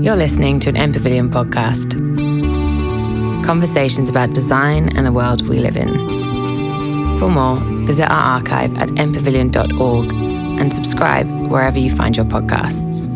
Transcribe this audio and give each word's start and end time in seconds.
You're 0.00 0.16
listening 0.16 0.60
to 0.60 0.70
an 0.70 0.78
M 0.78 0.94
Pavilion 0.94 1.28
podcast. 1.28 1.92
Conversations 3.44 4.08
about 4.08 4.30
design 4.30 4.96
and 4.96 5.04
the 5.06 5.12
world 5.12 5.46
we 5.46 5.58
live 5.58 5.76
in. 5.76 5.90
For 7.18 7.28
more, 7.28 7.56
visit 7.86 8.10
our 8.10 8.38
archive 8.38 8.74
at 8.78 8.88
mpavilion.org 8.92 10.12
and 10.58 10.72
subscribe 10.72 11.28
wherever 11.50 11.78
you 11.78 11.94
find 11.94 12.16
your 12.16 12.24
podcasts. 12.24 13.06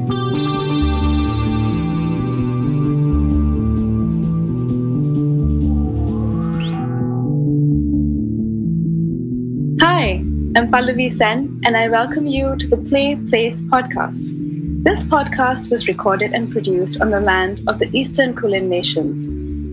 Hi, 9.80 10.22
I'm 10.54 10.70
Pallavi 10.70 11.10
Sen, 11.10 11.62
and 11.64 11.78
I 11.78 11.88
welcome 11.88 12.26
you 12.26 12.56
to 12.56 12.68
the 12.68 12.76
Play 12.76 13.16
Place 13.16 13.62
podcast. 13.62 14.43
This 14.84 15.02
podcast 15.02 15.70
was 15.70 15.88
recorded 15.88 16.34
and 16.34 16.52
produced 16.52 17.00
on 17.00 17.08
the 17.08 17.18
land 17.18 17.62
of 17.66 17.78
the 17.78 17.88
Eastern 17.98 18.36
Kulin 18.36 18.68
Nations. 18.68 19.28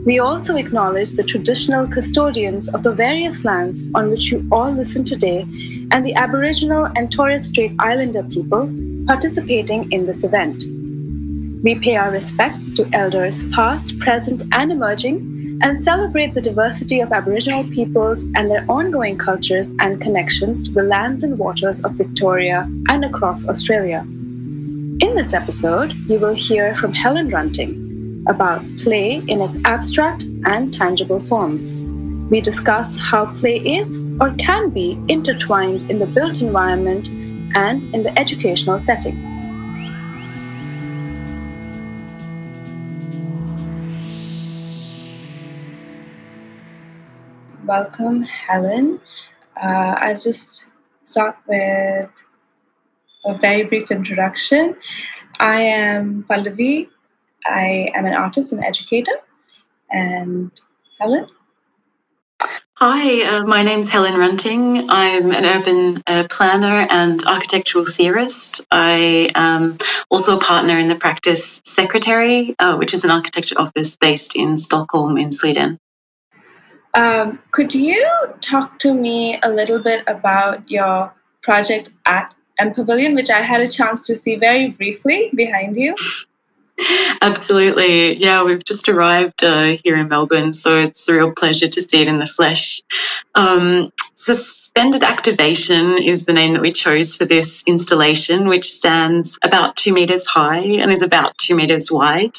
We 0.06 0.20
also 0.20 0.56
acknowledge 0.56 1.10
the 1.10 1.24
traditional 1.24 1.86
custodians 1.86 2.70
of 2.70 2.84
the 2.84 2.94
various 2.94 3.44
lands 3.44 3.84
on 3.94 4.10
which 4.10 4.32
you 4.32 4.48
all 4.54 4.72
listen 4.72 5.04
today 5.04 5.42
and 5.92 6.06
the 6.06 6.16
Aboriginal 6.16 6.86
and 6.96 7.12
Torres 7.12 7.48
Strait 7.48 7.74
Islander 7.80 8.24
people 8.24 8.74
participating 9.06 9.92
in 9.92 10.06
this 10.06 10.24
event. 10.24 10.64
We 11.62 11.76
pay 11.76 11.98
our 11.98 12.10
respects 12.10 12.72
to 12.78 12.90
elders 12.94 13.44
past, 13.52 14.00
present, 14.00 14.44
and 14.54 14.72
emerging 14.72 15.60
and 15.62 15.82
celebrate 15.82 16.36
the 16.36 16.48
diversity 16.50 17.02
of 17.02 17.12
Aboriginal 17.12 17.66
peoples 17.66 18.24
and 18.36 18.50
their 18.50 18.66
ongoing 18.70 19.18
cultures 19.18 19.74
and 19.80 20.00
connections 20.00 20.64
to 20.64 20.72
the 20.72 20.84
lands 20.84 21.22
and 21.22 21.38
waters 21.38 21.84
of 21.84 21.96
Victoria 21.96 22.72
and 22.88 23.04
across 23.04 23.46
Australia. 23.50 24.08
In 25.02 25.16
this 25.16 25.34
episode, 25.34 25.94
you 26.08 26.20
will 26.20 26.34
hear 26.34 26.76
from 26.76 26.94
Helen 26.94 27.30
Runting 27.30 28.24
about 28.28 28.62
play 28.78 29.16
in 29.28 29.42
its 29.42 29.58
abstract 29.66 30.24
and 30.46 30.74
tangible 30.74 31.20
forms. 31.20 31.80
We 32.30 32.40
discuss 32.40 32.98
how 32.98 33.34
play 33.36 33.58
is 33.58 33.98
or 34.20 34.32
can 34.36 34.70
be 34.70 35.04
intertwined 35.08 35.90
in 35.90 36.00
the 36.00 36.06
built 36.06 36.42
environment 36.42 37.10
and 37.56 37.82
in 37.94 38.04
the 38.04 38.18
educational 38.18 38.80
setting. 38.80 39.18
welcome, 47.72 48.22
Helen. 48.24 49.00
Uh, 49.56 49.96
I'll 49.98 50.18
just 50.18 50.74
start 51.04 51.38
with 51.48 52.24
a 53.26 53.34
very 53.36 53.64
brief 53.64 53.92
introduction. 53.92 54.76
I 55.40 55.62
am 55.62 56.24
Pallavi. 56.24 56.90
I 57.46 57.92
am 57.96 58.06
an 58.06 58.14
artist 58.14 58.54
and 58.54 58.64
educator. 58.64 59.14
And 59.90 60.52
Helen? 61.00 61.28
Hi, 62.76 63.22
uh, 63.24 63.46
my 63.46 63.62
name's 63.62 63.90
Helen 63.90 64.18
Runting. 64.18 64.90
I'm 64.90 65.32
an 65.32 65.46
urban 65.46 66.02
uh, 66.08 66.26
planner 66.32 66.88
and 66.90 67.22
architectural 67.28 67.86
theorist. 67.86 68.66
I 68.72 69.30
am 69.36 69.78
also 70.10 70.38
a 70.38 70.40
partner 70.40 70.80
in 70.80 70.88
the 70.88 70.96
practice 70.96 71.62
secretary, 71.64 72.56
uh, 72.58 72.78
which 72.78 72.96
is 72.96 73.04
an 73.04 73.12
architecture 73.12 73.60
office 73.60 73.96
based 73.96 74.36
in 74.36 74.58
Stockholm 74.58 75.20
in 75.20 75.32
Sweden. 75.32 75.78
Um, 76.96 77.38
could 77.52 77.76
you 77.76 78.04
talk 78.42 78.80
to 78.80 78.96
me 78.96 79.40
a 79.44 79.50
little 79.50 79.80
bit 79.80 80.04
about 80.08 80.70
your 80.70 81.14
project 81.44 81.92
at 82.08 82.34
M 82.62 82.74
Pavilion, 82.74 83.16
which 83.16 83.30
I 83.30 83.42
had 83.42 83.62
a 83.62 83.68
chance 83.68 84.06
to 84.08 84.16
see 84.16 84.36
very 84.36 84.70
briefly 84.70 85.32
behind 85.34 85.76
you? 85.76 85.96
Absolutely. 87.22 88.18
Yeah, 88.18 88.44
we've 88.44 88.64
just 88.64 88.88
arrived 88.90 89.44
uh, 89.44 89.78
here 89.84 89.96
in 89.98 90.08
Melbourne, 90.08 90.54
so 90.54 90.78
it's 90.78 91.08
a 91.10 91.14
real 91.14 91.32
pleasure 91.32 91.68
to 91.68 91.82
see 91.82 92.02
it 92.02 92.08
in 92.08 92.20
the 92.20 92.26
flesh. 92.26 92.82
Um, 93.36 93.92
Suspended 94.16 95.04
Activation 95.04 96.02
is 96.02 96.26
the 96.26 96.34
name 96.34 96.54
that 96.54 96.62
we 96.62 96.72
chose 96.72 97.16
for 97.16 97.26
this 97.26 97.64
installation, 97.66 98.48
which 98.48 98.72
stands 98.72 99.40
about 99.44 99.76
two 99.76 99.94
metres 99.94 100.26
high 100.26 100.60
and 100.60 100.92
is 100.92 101.02
about 101.02 101.38
two 101.38 101.56
metres 101.56 101.92
wide. 101.92 102.38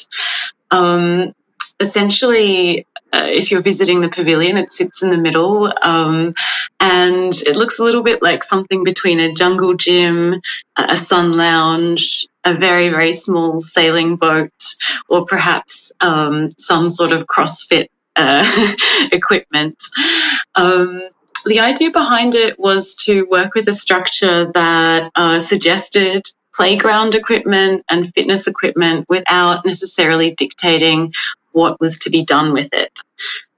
Um, 0.71 1.33
essentially, 1.79 2.85
uh, 3.13 3.27
if 3.27 3.51
you're 3.51 3.61
visiting 3.61 4.01
the 4.01 4.09
pavilion, 4.09 4.57
it 4.57 4.71
sits 4.71 5.03
in 5.03 5.11
the 5.11 5.17
middle. 5.17 5.71
Um, 5.81 6.33
and 6.79 7.33
it 7.33 7.55
looks 7.55 7.77
a 7.77 7.83
little 7.83 8.01
bit 8.01 8.21
like 8.23 8.43
something 8.43 8.83
between 8.83 9.19
a 9.19 9.31
jungle 9.31 9.75
gym, 9.75 10.41
a 10.75 10.97
sun 10.97 11.31
lounge, 11.31 12.27
a 12.43 12.55
very, 12.55 12.89
very 12.89 13.13
small 13.13 13.59
sailing 13.59 14.15
boat, 14.15 14.51
or 15.07 15.25
perhaps 15.25 15.91
um, 16.01 16.49
some 16.57 16.89
sort 16.89 17.11
of 17.11 17.27
CrossFit 17.27 17.87
uh, 18.15 18.75
equipment. 19.11 19.81
Um, 20.55 21.09
the 21.45 21.59
idea 21.59 21.91
behind 21.91 22.35
it 22.35 22.57
was 22.57 22.95
to 23.05 23.27
work 23.29 23.53
with 23.53 23.67
a 23.67 23.73
structure 23.73 24.51
that 24.53 25.11
uh, 25.15 25.39
suggested 25.39 26.25
playground 26.55 27.15
equipment 27.15 27.83
and 27.89 28.11
fitness 28.13 28.47
equipment 28.47 29.05
without 29.09 29.65
necessarily 29.65 30.33
dictating 30.35 31.13
what 31.53 31.79
was 31.79 31.99
to 31.99 32.09
be 32.09 32.25
done 32.25 32.53
with 32.53 32.69
it. 32.73 32.99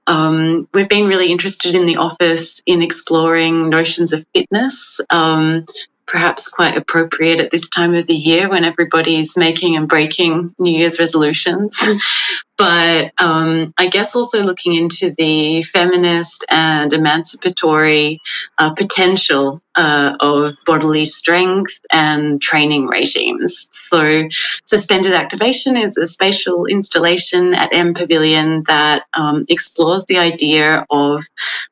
Um, 0.06 0.68
we've 0.72 0.88
been 0.88 1.08
really 1.08 1.32
interested 1.32 1.74
in 1.74 1.86
the 1.86 1.96
office 1.96 2.62
in 2.64 2.80
exploring 2.80 3.68
notions 3.68 4.12
of 4.12 4.24
fitness, 4.32 5.00
um, 5.10 5.64
perhaps 6.06 6.48
quite 6.48 6.76
appropriate 6.76 7.40
at 7.40 7.50
this 7.50 7.68
time 7.68 7.94
of 7.94 8.06
the 8.06 8.14
year 8.14 8.48
when 8.48 8.64
everybody's 8.64 9.36
making 9.36 9.74
and 9.76 9.88
breaking 9.88 10.54
New 10.58 10.78
Year's 10.78 11.00
resolutions. 11.00 11.76
but 12.56 13.12
um, 13.18 13.72
I 13.78 13.88
guess 13.88 14.16
also 14.16 14.42
looking 14.42 14.74
into 14.74 15.14
the 15.16 15.62
feminist 15.62 16.44
and 16.50 16.92
emancipatory 16.92 18.20
uh, 18.58 18.72
potential 18.72 19.60
uh, 19.76 20.16
of 20.20 20.56
bodily 20.64 21.04
strength 21.04 21.78
and 21.92 22.40
training 22.40 22.86
regimes. 22.86 23.68
So, 23.72 24.24
Suspended 24.64 25.12
Activation 25.12 25.76
is 25.76 25.96
a 25.98 26.06
spatial 26.06 26.64
installation 26.66 27.54
at 27.54 27.72
M 27.72 27.92
Pavilion 27.92 28.62
that 28.66 29.04
um, 29.14 29.44
explores 29.48 30.06
the 30.06 30.18
idea 30.18 30.86
of 30.90 31.22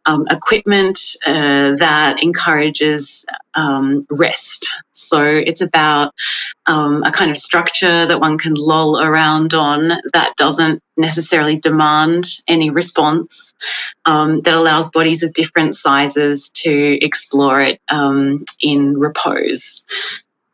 um, 0.07 0.27
equipment 0.31 0.99
uh, 1.27 1.75
that 1.79 2.23
encourages 2.23 3.25
um, 3.55 4.07
rest. 4.11 4.67
So, 4.93 5.25
it's 5.25 5.63
about 5.63 6.15
um, 6.67 7.03
a 7.05 7.11
kind 7.11 7.31
of 7.31 7.37
structure 7.37 8.07
that 8.07 8.21
one 8.21 8.39
can 8.39 8.55
loll 8.55 9.01
around 9.01 9.55
on 9.55 9.89
that 10.13 10.37
doesn't 10.37 10.74
necessarily 10.97 11.59
demand 11.59 12.27
any 12.49 12.71
response, 12.71 13.55
um, 14.05 14.41
that 14.41 14.55
allows 14.55 14.91
bodies 14.91 15.23
of 15.23 15.33
different 15.33 15.75
sizes 15.75 16.51
to 16.51 16.99
explore 17.05 17.61
it 17.61 17.81
um, 17.89 18.41
in 18.61 18.99
repose. 18.99 19.85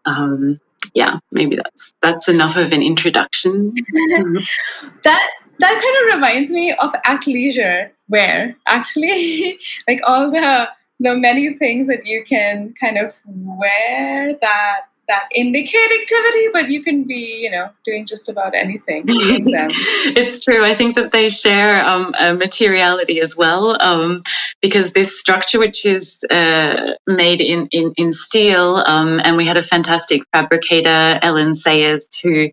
Um, 0.05 0.61
yeah, 0.95 1.19
maybe 1.31 1.57
that's 1.57 1.93
that's 2.03 2.29
enough 2.29 2.57
of 2.57 2.73
an 2.73 2.83
introduction. 2.83 3.75
that 5.03 5.31
that 5.59 5.83
kind 5.83 6.09
of 6.09 6.15
reminds 6.17 6.51
me 6.51 6.73
of 6.73 6.93
athleisure 7.05 7.91
wear, 8.09 8.57
actually, 8.67 9.59
like 9.89 10.01
all 10.07 10.31
the 10.31 10.69
the 11.01 11.17
many 11.17 11.55
things 11.55 11.87
that 11.89 12.05
you 12.05 12.23
can 12.25 12.75
kind 12.79 12.99
of 12.99 13.19
wear 13.27 14.35
that 14.41 14.81
that 15.11 15.29
indicate 15.35 15.91
activity, 16.01 16.47
but 16.53 16.71
you 16.71 16.83
can 16.83 17.05
be, 17.05 17.41
you 17.43 17.51
know, 17.51 17.69
doing 17.85 18.07
just 18.07 18.29
about 18.29 18.55
anything 18.55 19.03
it's 19.09 20.45
true. 20.45 20.65
I 20.65 20.73
think 20.73 20.95
that 20.95 21.11
they 21.11 21.29
share 21.29 21.85
um, 21.85 22.15
a 22.19 22.35
materiality 22.35 23.21
as 23.21 23.37
well, 23.37 23.77
um, 23.83 24.21
because 24.63 24.93
this 24.93 25.19
structure, 25.19 25.59
which 25.59 25.85
is 25.85 26.25
uh, 26.31 26.93
made 27.09 27.41
in, 27.41 27.67
in, 27.73 27.93
in 27.97 28.13
steel, 28.13 28.77
um, 28.87 29.21
and 29.25 29.37
we 29.37 29.45
had 29.45 29.57
a 29.57 29.63
fantastic 29.63 30.23
fabricator, 30.33 31.19
Ellen 31.23 31.55
Sayers, 31.55 32.09
who 32.23 32.51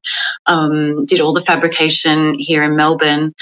um, 0.48 1.06
did 1.06 1.22
all 1.22 1.34
the 1.34 1.42
fabrication 1.42 2.36
here 2.40 2.64
in 2.64 2.76
Melbourne. 2.76 3.34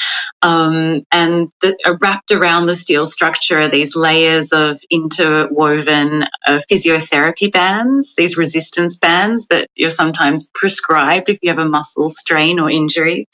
Um, 0.41 1.03
and 1.11 1.47
the, 1.61 1.77
uh, 1.85 1.95
wrapped 2.01 2.31
around 2.31 2.65
the 2.65 2.75
steel 2.75 3.05
structure 3.05 3.59
are 3.59 3.69
these 3.69 3.95
layers 3.95 4.51
of 4.51 4.77
interwoven 4.89 6.23
uh, 6.45 6.59
physiotherapy 6.69 7.51
bands, 7.51 8.13
these 8.15 8.37
resistance 8.37 8.99
bands 9.05 9.47
that 9.49 9.69
you're 9.75 9.91
sometimes 9.91 10.49
prescribed 10.55 11.29
if 11.29 11.37
you 11.43 11.49
have 11.49 11.59
a 11.59 11.69
muscle 11.69 12.09
strain 12.09 12.59
or 12.59 12.71
injury. 12.71 13.29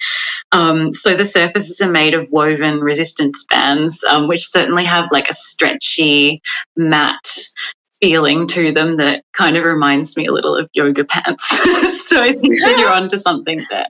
Um, 0.52 0.92
so 0.92 1.16
the 1.16 1.24
surfaces 1.24 1.80
are 1.80 1.90
made 1.90 2.14
of 2.14 2.28
woven 2.30 2.82
resistance 2.82 3.46
bands, 3.50 4.04
um, 4.04 4.28
which 4.28 4.46
certainly 4.46 4.84
have 4.84 5.08
like 5.12 5.30
a 5.30 5.34
stretchy, 5.34 6.42
matte 6.76 7.32
feeling 8.02 8.48
to 8.48 8.74
them 8.74 8.98
that 8.98 9.24
kind 9.32 9.56
of 9.56 9.64
reminds 9.64 10.18
me 10.18 10.26
a 10.26 10.34
little 10.34 10.58
of 10.58 10.70
yoga 10.74 11.06
pants. 11.06 11.48
so 12.08 12.22
I 12.22 12.34
think 12.34 12.60
that 12.60 12.78
you're 12.78 12.92
onto 12.92 13.18
something 13.18 13.66
there. 13.70 13.88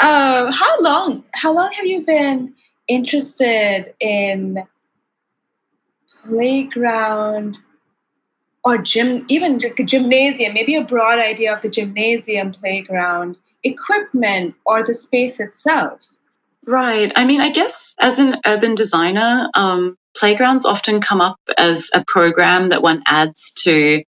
Uh, 0.00 0.50
how 0.50 0.80
long? 0.80 1.22
How 1.34 1.54
long 1.54 1.70
have 1.72 1.84
you 1.84 2.02
been 2.02 2.54
interested 2.88 3.92
in 4.00 4.66
playground 6.24 7.58
or 8.68 8.76
gym, 8.76 9.24
even 9.28 9.58
like 9.58 9.80
a 9.80 9.84
gymnasium, 9.84 10.52
maybe 10.52 10.76
a 10.76 10.84
broad 10.84 11.18
idea 11.18 11.54
of 11.54 11.62
the 11.62 11.70
gymnasium, 11.70 12.52
playground, 12.52 13.36
equipment, 13.64 14.54
or 14.66 14.84
the 14.84 14.92
space 14.92 15.40
itself. 15.40 16.06
Right. 16.66 17.10
I 17.16 17.24
mean, 17.24 17.40
I 17.40 17.50
guess 17.50 17.94
as 17.98 18.18
an 18.18 18.36
urban 18.44 18.74
designer, 18.74 19.48
um, 19.54 19.96
playgrounds 20.14 20.66
often 20.66 21.00
come 21.00 21.22
up 21.22 21.38
as 21.56 21.90
a 21.94 22.04
program 22.06 22.68
that 22.68 22.82
one 22.82 23.02
adds 23.06 23.54
to 23.62 24.02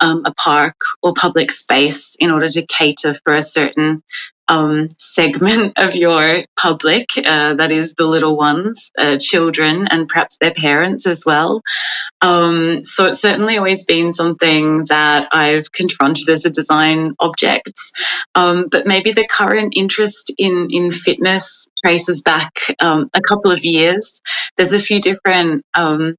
um, 0.00 0.22
a 0.26 0.34
park 0.34 0.76
or 1.02 1.14
public 1.14 1.50
space 1.50 2.14
in 2.20 2.30
order 2.30 2.50
to 2.50 2.66
cater 2.66 3.14
for 3.24 3.34
a 3.34 3.42
certain 3.42 4.02
um, 4.48 4.88
segment 4.98 5.72
of 5.78 5.94
your 5.94 6.44
public, 6.56 7.10
uh, 7.16 7.54
that 7.54 7.70
is 7.70 7.94
the 7.94 8.06
little 8.06 8.36
ones, 8.36 8.90
uh, 8.98 9.16
children, 9.18 9.88
and 9.88 10.08
perhaps 10.08 10.36
their 10.40 10.52
parents 10.52 11.06
as 11.06 11.24
well. 11.24 11.62
Um, 12.20 12.82
so 12.82 13.06
it's 13.06 13.20
certainly 13.20 13.56
always 13.56 13.84
been 13.84 14.12
something 14.12 14.84
that 14.88 15.28
I've 15.32 15.72
confronted 15.72 16.28
as 16.28 16.44
a 16.44 16.50
design 16.50 17.12
object. 17.18 17.72
Um, 18.34 18.66
but 18.70 18.86
maybe 18.86 19.12
the 19.12 19.26
current 19.28 19.74
interest 19.76 20.32
in, 20.38 20.68
in 20.70 20.90
fitness 20.90 21.66
traces 21.84 22.22
back 22.22 22.60
um, 22.80 23.10
a 23.14 23.20
couple 23.20 23.50
of 23.50 23.64
years. 23.64 24.20
There's 24.56 24.72
a 24.72 24.78
few 24.78 25.00
different 25.00 25.64
um, 25.74 26.14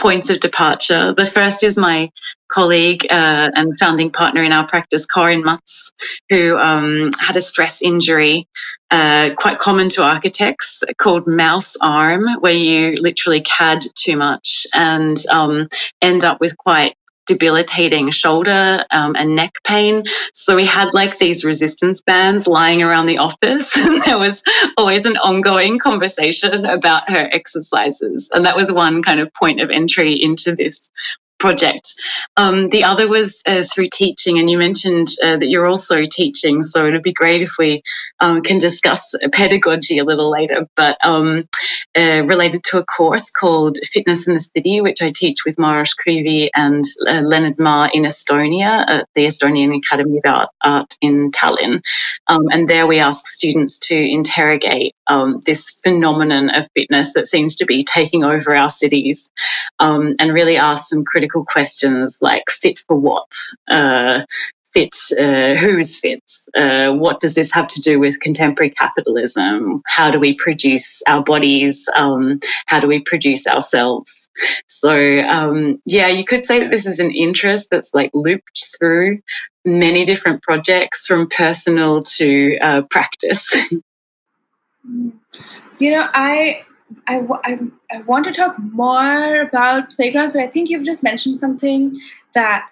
points 0.00 0.30
of 0.30 0.40
departure. 0.40 1.12
The 1.12 1.26
first 1.26 1.62
is 1.62 1.76
my 1.76 2.10
colleague 2.50 3.06
uh, 3.10 3.50
and 3.54 3.78
founding 3.78 4.10
partner 4.10 4.42
in 4.42 4.52
our 4.52 4.66
practice, 4.66 5.06
Karin 5.06 5.44
Matz, 5.44 5.92
who 6.28 6.58
um, 6.58 7.10
had 7.20 7.36
a 7.36 7.40
stress 7.40 7.80
injury, 7.80 8.48
uh, 8.90 9.30
quite 9.36 9.58
common 9.58 9.88
to 9.90 10.02
architects, 10.02 10.82
called 10.98 11.26
mouse 11.26 11.76
arm, 11.80 12.26
where 12.40 12.52
you 12.52 12.94
literally 13.00 13.40
CAD 13.40 13.82
too 13.94 14.16
much 14.16 14.66
and 14.74 15.16
um, 15.30 15.68
end 16.02 16.24
up 16.24 16.40
with 16.40 16.56
quite 16.58 16.94
debilitating 17.30 18.10
shoulder 18.10 18.84
um, 18.90 19.14
and 19.16 19.36
neck 19.36 19.52
pain. 19.64 20.02
So 20.34 20.56
we 20.56 20.66
had 20.66 20.88
like 20.92 21.16
these 21.16 21.44
resistance 21.44 22.00
bands 22.00 22.48
lying 22.48 22.82
around 22.82 23.06
the 23.06 23.18
office, 23.18 23.76
and 23.86 24.02
there 24.02 24.18
was 24.18 24.42
always 24.76 25.06
an 25.06 25.16
ongoing 25.16 25.78
conversation 25.78 26.64
about 26.66 27.08
her 27.08 27.28
exercises. 27.30 28.28
And 28.34 28.44
that 28.46 28.56
was 28.56 28.72
one 28.72 29.00
kind 29.00 29.20
of 29.20 29.32
point 29.32 29.60
of 29.60 29.70
entry 29.70 30.12
into 30.12 30.56
this 30.56 30.90
project. 31.40 31.88
Um, 32.36 32.68
the 32.68 32.84
other 32.84 33.08
was 33.08 33.42
uh, 33.46 33.62
through 33.62 33.88
teaching, 33.92 34.38
and 34.38 34.48
you 34.48 34.58
mentioned 34.58 35.08
uh, 35.24 35.36
that 35.38 35.48
you're 35.48 35.66
also 35.66 36.04
teaching. 36.04 36.62
So 36.62 36.86
it'd 36.86 37.02
be 37.02 37.12
great 37.12 37.42
if 37.42 37.52
we 37.58 37.82
um, 38.20 38.42
can 38.42 38.58
discuss 38.58 39.14
pedagogy 39.32 39.98
a 39.98 40.04
little 40.04 40.30
later, 40.30 40.66
but 40.76 40.96
um, 41.04 41.48
uh, 41.96 42.22
related 42.26 42.62
to 42.64 42.78
a 42.78 42.84
course 42.84 43.30
called 43.30 43.78
Fitness 43.78 44.28
in 44.28 44.34
the 44.34 44.40
City, 44.40 44.80
which 44.80 45.02
I 45.02 45.10
teach 45.14 45.44
with 45.44 45.58
Maros 45.58 45.94
Krivy 45.94 46.48
and 46.54 46.84
uh, 47.08 47.22
Leonard 47.22 47.58
Ma 47.58 47.88
in 47.92 48.04
Estonia 48.04 48.84
at 48.88 49.08
the 49.14 49.26
Estonian 49.26 49.76
Academy 49.76 50.20
of 50.24 50.32
Art, 50.32 50.48
Art 50.62 50.94
in 51.00 51.30
Tallinn. 51.30 51.82
Um, 52.26 52.46
and 52.52 52.68
there 52.68 52.86
we 52.86 52.98
ask 52.98 53.26
students 53.26 53.78
to 53.88 53.96
interrogate 53.96 54.94
um, 55.10 55.40
this 55.44 55.80
phenomenon 55.82 56.50
of 56.50 56.68
fitness 56.74 57.12
that 57.14 57.26
seems 57.26 57.56
to 57.56 57.66
be 57.66 57.84
taking 57.84 58.24
over 58.24 58.54
our 58.54 58.70
cities 58.70 59.30
um, 59.80 60.14
and 60.18 60.32
really 60.32 60.56
ask 60.56 60.88
some 60.88 61.04
critical 61.04 61.44
questions 61.44 62.18
like 62.22 62.44
fit 62.48 62.78
for 62.86 62.96
what? 62.96 63.30
Uh, 63.68 64.20
fit, 64.72 64.94
uh, 65.18 65.54
who's 65.56 65.98
fit? 65.98 66.22
Uh, 66.56 66.92
what 66.92 67.18
does 67.18 67.34
this 67.34 67.52
have 67.52 67.66
to 67.66 67.80
do 67.80 67.98
with 67.98 68.20
contemporary 68.20 68.70
capitalism? 68.70 69.82
How 69.86 70.12
do 70.12 70.20
we 70.20 70.34
produce 70.34 71.02
our 71.08 71.24
bodies? 71.24 71.88
Um, 71.96 72.38
how 72.66 72.78
do 72.78 72.86
we 72.86 73.00
produce 73.00 73.48
ourselves? 73.48 74.28
So, 74.68 75.20
um, 75.22 75.80
yeah, 75.86 76.06
you 76.06 76.24
could 76.24 76.44
say 76.44 76.60
that 76.60 76.70
this 76.70 76.86
is 76.86 77.00
an 77.00 77.10
interest 77.10 77.68
that's 77.70 77.92
like 77.94 78.10
looped 78.14 78.76
through 78.78 79.18
many 79.64 80.04
different 80.04 80.42
projects 80.42 81.04
from 81.04 81.28
personal 81.28 82.02
to 82.02 82.56
uh, 82.58 82.82
practice. 82.90 83.54
You 84.84 85.90
know, 85.90 86.08
I, 86.14 86.64
I, 87.06 87.20
I, 87.44 87.58
I 87.90 88.02
want 88.02 88.24
to 88.26 88.32
talk 88.32 88.58
more 88.58 89.40
about 89.40 89.90
playgrounds, 89.90 90.32
but 90.32 90.42
I 90.42 90.46
think 90.46 90.68
you've 90.68 90.84
just 90.84 91.02
mentioned 91.02 91.36
something 91.36 91.98
that 92.34 92.68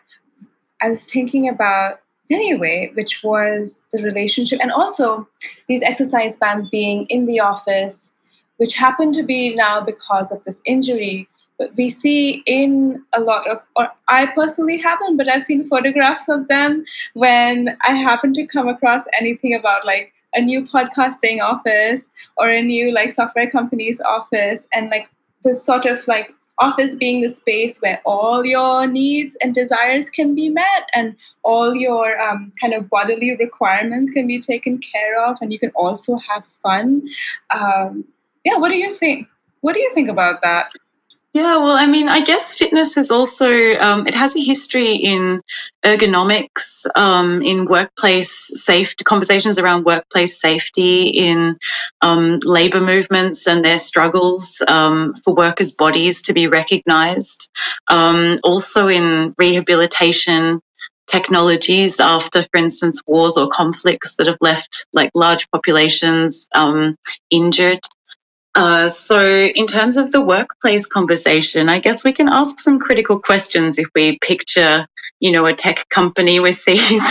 I 0.83 0.89
was 0.89 1.05
thinking 1.05 1.49
about 1.49 2.01
anyway, 2.31 2.91
which 2.95 3.23
was 3.23 3.83
the 3.93 4.03
relationship 4.03 4.61
and 4.61 4.71
also 4.71 5.29
these 5.67 5.83
exercise 5.83 6.37
bands 6.37 6.69
being 6.69 7.07
in 7.07 7.27
the 7.27 7.41
office, 7.41 8.17
which 8.59 8.75
happened 8.75 9.15
to 9.15 9.23
be 9.23 9.55
now 9.55 9.81
because 9.81 10.31
of 10.31 10.45
this 10.45 10.61
injury. 10.65 11.29
But 11.59 11.75
we 11.77 11.89
see 11.89 12.43
in 12.47 13.03
a 13.17 13.21
lot 13.21 13.49
of, 13.51 13.61
or 13.75 13.91
I 14.07 14.27
personally 14.27 14.79
haven't, 14.79 15.17
but 15.17 15.29
I've 15.29 15.43
seen 15.43 15.69
photographs 15.69 16.29
of 16.29 16.47
them 16.47 16.85
when 17.15 17.77
I 17.83 17.93
happen 17.93 18.33
to 18.35 18.47
come 18.47 18.69
across 18.69 19.05
anything 19.19 19.55
about 19.55 19.85
like 19.85 20.13
a 20.35 20.41
new 20.41 20.63
podcasting 20.63 21.43
office 21.43 22.13
or 22.37 22.49
a 22.49 22.63
new 22.63 22.93
like 22.93 23.13
software 23.13 23.51
company's 23.51 24.01
office 24.03 24.69
and 24.73 24.91
like 24.91 25.11
the 25.43 25.55
sort 25.55 25.87
of 25.87 26.07
like 26.07 26.35
office 26.59 26.97
being 26.97 27.21
the 27.21 27.29
space 27.29 27.81
where 27.81 28.01
all 28.05 28.45
your 28.45 28.87
needs 28.87 29.37
and 29.41 29.55
desires 29.55 30.11
can 30.11 30.35
be 30.35 30.49
met 30.49 30.89
and 30.93 31.15
all 31.45 31.75
your 31.75 32.21
um, 32.21 32.51
kind 32.61 32.75
of 32.75 32.91
bodily 32.91 33.35
requirements 33.37 34.11
can 34.11 34.27
be 34.27 34.41
taken 34.41 34.79
care 34.79 35.25
of 35.25 35.39
and 35.41 35.53
you 35.53 35.59
can 35.59 35.71
also 35.71 36.17
have 36.17 36.45
fun 36.45 37.03
um, 37.55 38.05
yeah 38.45 38.57
what 38.57 38.71
do 38.71 38.77
you 38.77 38.93
think? 38.93 39.29
What 39.61 39.75
do 39.75 39.81
you 39.81 39.93
think 39.93 40.09
about 40.09 40.43
that 40.43 40.71
yeah, 41.39 41.57
well, 41.59 41.77
I 41.77 41.87
mean, 41.87 42.09
I 42.09 42.25
guess 42.25 42.59
fitness 42.59 42.97
is 42.97 43.13
also, 43.13 43.49
um, 43.79 44.09
it 44.09 44.15
has 44.15 44.35
a 44.35 44.41
history 44.41 44.95
in 44.95 45.39
ergonomics, 45.85 46.85
um, 46.97 47.43
in 47.43 47.67
workplace 47.67 48.51
safety, 48.65 49.05
conversations 49.05 49.57
around 49.57 49.85
workplace 49.85 50.41
safety, 50.41 51.09
in 51.11 51.57
um, 52.01 52.41
labor 52.43 52.81
movements 52.81 53.47
and 53.47 53.65
their 53.65 53.79
struggles 53.79 54.61
um, 54.67 55.15
for 55.15 55.33
workers' 55.33 55.77
bodies 55.77 56.23
to 56.23 56.33
be 56.33 56.49
recognized. 56.49 57.51
Um, 57.89 58.41
also 58.43 58.89
in 58.89 59.33
rehabilitation 59.39 60.61
technologies 61.07 62.01
after, 62.01 62.43
for 62.43 62.59
instance, 62.59 63.01
wars 63.07 63.37
or 63.37 63.49
conflicts 63.49 64.17
that 64.17 64.27
have 64.27 64.39
left 64.41 64.87
like 64.93 65.11
large 65.15 65.49
populations 65.51 66.49
um, 66.55 66.97
injured. 67.31 67.81
Uh, 68.59 68.89
so, 68.89 69.25
in 69.25 69.69
terms 69.69 69.97
of 69.97 70.11
the 70.11 70.21
workplace 70.21 70.85
conversation, 70.85 71.69
I 71.69 71.79
guess 71.79 72.03
we 72.03 72.13
can 72.13 72.29
ask 72.29 72.59
some 72.59 72.81
critical 72.81 73.21
questions 73.21 73.79
if 73.79 73.87
we 73.95 74.19
picture, 74.19 74.85
you 75.21 75.31
know, 75.31 75.47
a 75.47 75.55
tech 75.55 75.89
company 75.91 76.41
with 76.41 76.65
these 76.67 77.09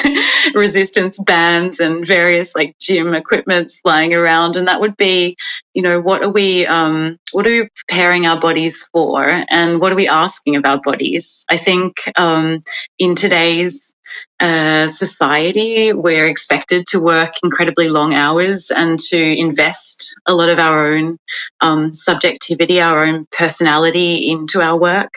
resistance 0.53 1.17
bands 1.23 1.79
and 1.79 2.05
various 2.05 2.53
like 2.53 2.75
gym 2.81 3.13
equipments 3.13 3.79
lying 3.85 4.13
around, 4.13 4.57
and 4.57 4.67
that 4.67 4.81
would 4.81 4.97
be, 4.97 5.37
you 5.73 5.81
know, 5.81 6.01
what 6.01 6.21
are 6.21 6.29
we, 6.29 6.67
um, 6.67 7.17
what 7.31 7.47
are 7.47 7.51
we 7.51 7.69
preparing 7.87 8.27
our 8.27 8.37
bodies 8.37 8.83
for, 8.91 9.45
and 9.49 9.79
what 9.79 9.93
are 9.93 9.95
we 9.95 10.09
asking 10.09 10.57
of 10.57 10.65
our 10.65 10.81
bodies? 10.81 11.45
I 11.49 11.55
think 11.55 12.11
um, 12.17 12.59
in 12.99 13.15
today's 13.15 13.95
uh, 14.39 14.87
society, 14.87 15.93
we're 15.93 16.27
expected 16.27 16.85
to 16.87 17.03
work 17.03 17.33
incredibly 17.43 17.89
long 17.89 18.17
hours 18.17 18.69
and 18.69 18.99
to 18.99 19.17
invest 19.17 20.15
a 20.27 20.33
lot 20.33 20.49
of 20.49 20.59
our 20.59 20.91
own 20.91 21.17
um, 21.61 21.93
subjectivity, 21.93 22.79
our 22.79 23.03
own 23.03 23.25
personality 23.31 24.29
into 24.29 24.61
our 24.61 24.77
work, 24.77 25.11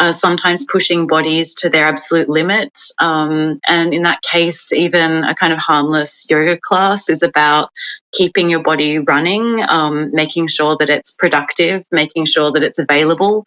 uh, 0.00 0.10
sometimes 0.10 0.66
pushing 0.70 1.06
bodies 1.06 1.54
to 1.54 1.68
their 1.68 1.86
absolute 1.86 2.28
limit. 2.28 2.76
Um, 2.98 3.60
and 3.68 3.94
in 3.94 4.02
that 4.02 4.22
case, 4.22 4.72
even 4.72 5.22
a 5.22 5.34
kind 5.34 5.52
of 5.52 5.60
harmless 5.60 6.26
yoga 6.28 6.58
class 6.58 7.08
is 7.08 7.22
about 7.22 7.70
keeping 8.12 8.48
your 8.48 8.62
body 8.62 8.98
running, 8.98 9.62
um, 9.68 10.10
making 10.12 10.48
sure 10.48 10.76
that 10.78 10.90
it's 10.90 11.14
productive, 11.14 11.84
making 11.92 12.24
sure 12.24 12.50
that 12.50 12.62
it's 12.62 12.78
available, 12.78 13.44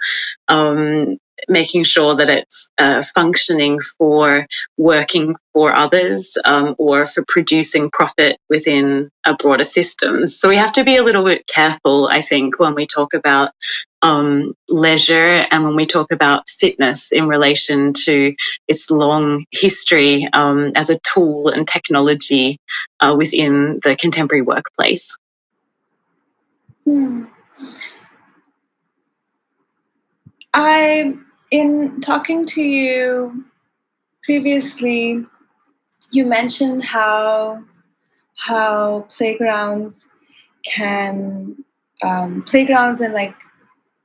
um, 0.47 1.17
making 1.47 1.83
sure 1.83 2.15
that 2.15 2.29
it's 2.29 2.69
uh, 2.77 3.01
functioning 3.13 3.79
for 3.97 4.47
working 4.77 5.35
for 5.53 5.73
others 5.73 6.37
um, 6.45 6.75
or 6.77 7.05
for 7.05 7.23
producing 7.27 7.89
profit 7.91 8.37
within 8.49 9.09
a 9.25 9.35
broader 9.35 9.63
system. 9.63 10.27
So 10.27 10.49
we 10.49 10.55
have 10.55 10.73
to 10.73 10.83
be 10.83 10.97
a 10.97 11.03
little 11.03 11.23
bit 11.23 11.47
careful, 11.47 12.07
I 12.07 12.21
think, 12.21 12.59
when 12.59 12.75
we 12.75 12.85
talk 12.85 13.13
about 13.13 13.51
um, 14.01 14.53
leisure 14.69 15.45
and 15.49 15.63
when 15.63 15.75
we 15.75 15.85
talk 15.85 16.11
about 16.11 16.49
fitness 16.49 17.11
in 17.11 17.27
relation 17.27 17.93
to 18.05 18.35
its 18.67 18.91
long 18.91 19.45
history 19.51 20.27
um, 20.33 20.71
as 20.75 20.89
a 20.89 20.99
tool 20.99 21.49
and 21.49 21.67
technology 21.67 22.59
uh, 22.99 23.15
within 23.17 23.79
the 23.83 23.95
contemporary 23.95 24.43
workplace. 24.43 25.17
Hmm. 26.85 27.25
I 30.53 31.13
in 31.51 32.01
talking 32.01 32.45
to 32.45 32.61
you 32.61 33.45
previously, 34.23 35.25
you 36.11 36.25
mentioned 36.25 36.83
how 36.83 37.63
how 38.37 39.05
playgrounds 39.09 40.09
can 40.63 41.55
um, 42.03 42.43
playgrounds 42.43 43.01
in 43.01 43.13
like 43.13 43.35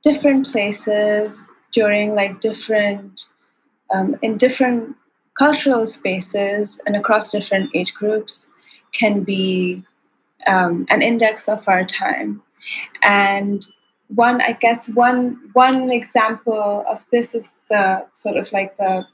different 0.01 0.47
places 0.47 1.49
during 1.71 2.15
like 2.15 2.39
different 2.39 3.29
um, 3.93 4.15
in 4.21 4.37
different 4.37 4.95
cultural 5.37 5.85
spaces 5.85 6.81
and 6.85 6.95
across 6.95 7.31
different 7.31 7.69
age 7.75 7.93
groups 7.93 8.53
can 8.91 9.23
be 9.23 9.83
um, 10.47 10.85
an 10.89 11.01
index 11.01 11.47
of 11.47 11.67
our 11.67 11.83
time. 11.83 12.41
And 13.01 13.65
one, 14.07 14.41
I 14.41 14.53
guess, 14.53 14.93
one 14.93 15.39
one 15.53 15.89
example 15.91 16.83
of 16.89 17.07
this 17.09 17.33
is 17.33 17.63
the 17.69 18.05
sort 18.13 18.37
of 18.37 18.51
like 18.51 18.77
the 18.77 19.05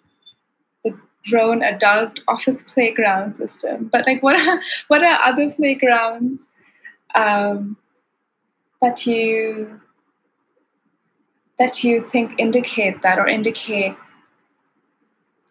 the 0.84 0.98
grown 1.30 1.64
adult 1.64 2.20
office 2.28 2.74
playground 2.74 3.34
system. 3.34 3.90
But 3.92 4.06
like, 4.06 4.22
what 4.24 4.36
are 4.36 4.60
what 4.88 5.04
are 5.04 5.20
other 5.26 5.52
playgrounds 5.52 6.50
um, 7.16 7.78
that 8.82 9.06
you 9.06 9.80
that 11.58 11.84
you 11.84 12.02
think 12.02 12.40
indicate 12.40 13.02
that 13.02 13.20
or 13.20 13.28
indicate 13.28 13.96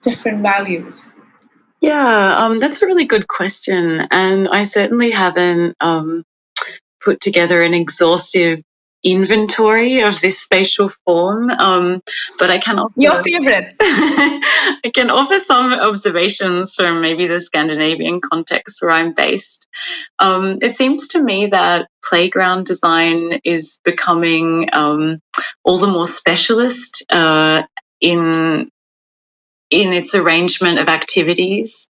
different 0.03 0.43
values? 0.43 1.11
Yeah, 1.81 2.37
um, 2.39 2.59
that's 2.59 2.83
a 2.83 2.87
really 2.87 3.05
good 3.05 3.29
question. 3.29 4.09
And 4.11 4.49
I 4.49 4.65
certainly 4.65 5.11
haven't 5.11 5.77
um, 5.81 6.25
put 7.01 7.21
together 7.21 7.63
an 7.63 7.75
exhaustive 7.75 8.63
inventory 9.05 10.01
of 10.01 10.21
this 10.21 10.41
spatial 10.41 10.89
form. 11.05 11.51
Um, 11.51 12.03
but 12.39 12.51
I 12.51 12.59
can 12.59 12.79
offer 12.79 12.95
your 12.97 13.23
favorites. 13.23 13.77
I 13.81 14.91
can 14.95 15.11
offer 15.11 15.39
some 15.39 15.73
observations 15.73 16.75
from 16.75 17.01
maybe 17.01 17.27
the 17.27 17.41
Scandinavian 17.41 18.21
context 18.21 18.81
where 18.81 18.91
I'm 18.91 19.15
based. 19.15 19.69
Um, 20.19 20.57
it 20.63 20.77
seems 20.77 21.09
to 21.09 21.23
me 21.23 21.47
that 21.47 21.89
playground 22.05 22.67
design 22.67 23.41
is 23.45 23.79
becoming 23.85 24.69
um, 24.73 25.21
all 25.65 25.79
the 25.79 25.87
more 25.87 26.07
specialist 26.07 27.05
uh, 27.11 27.63
in 28.01 28.71
in 29.71 29.93
its 29.93 30.15
arrangement 30.15 30.79
of 30.79 30.89
activities 30.89 31.89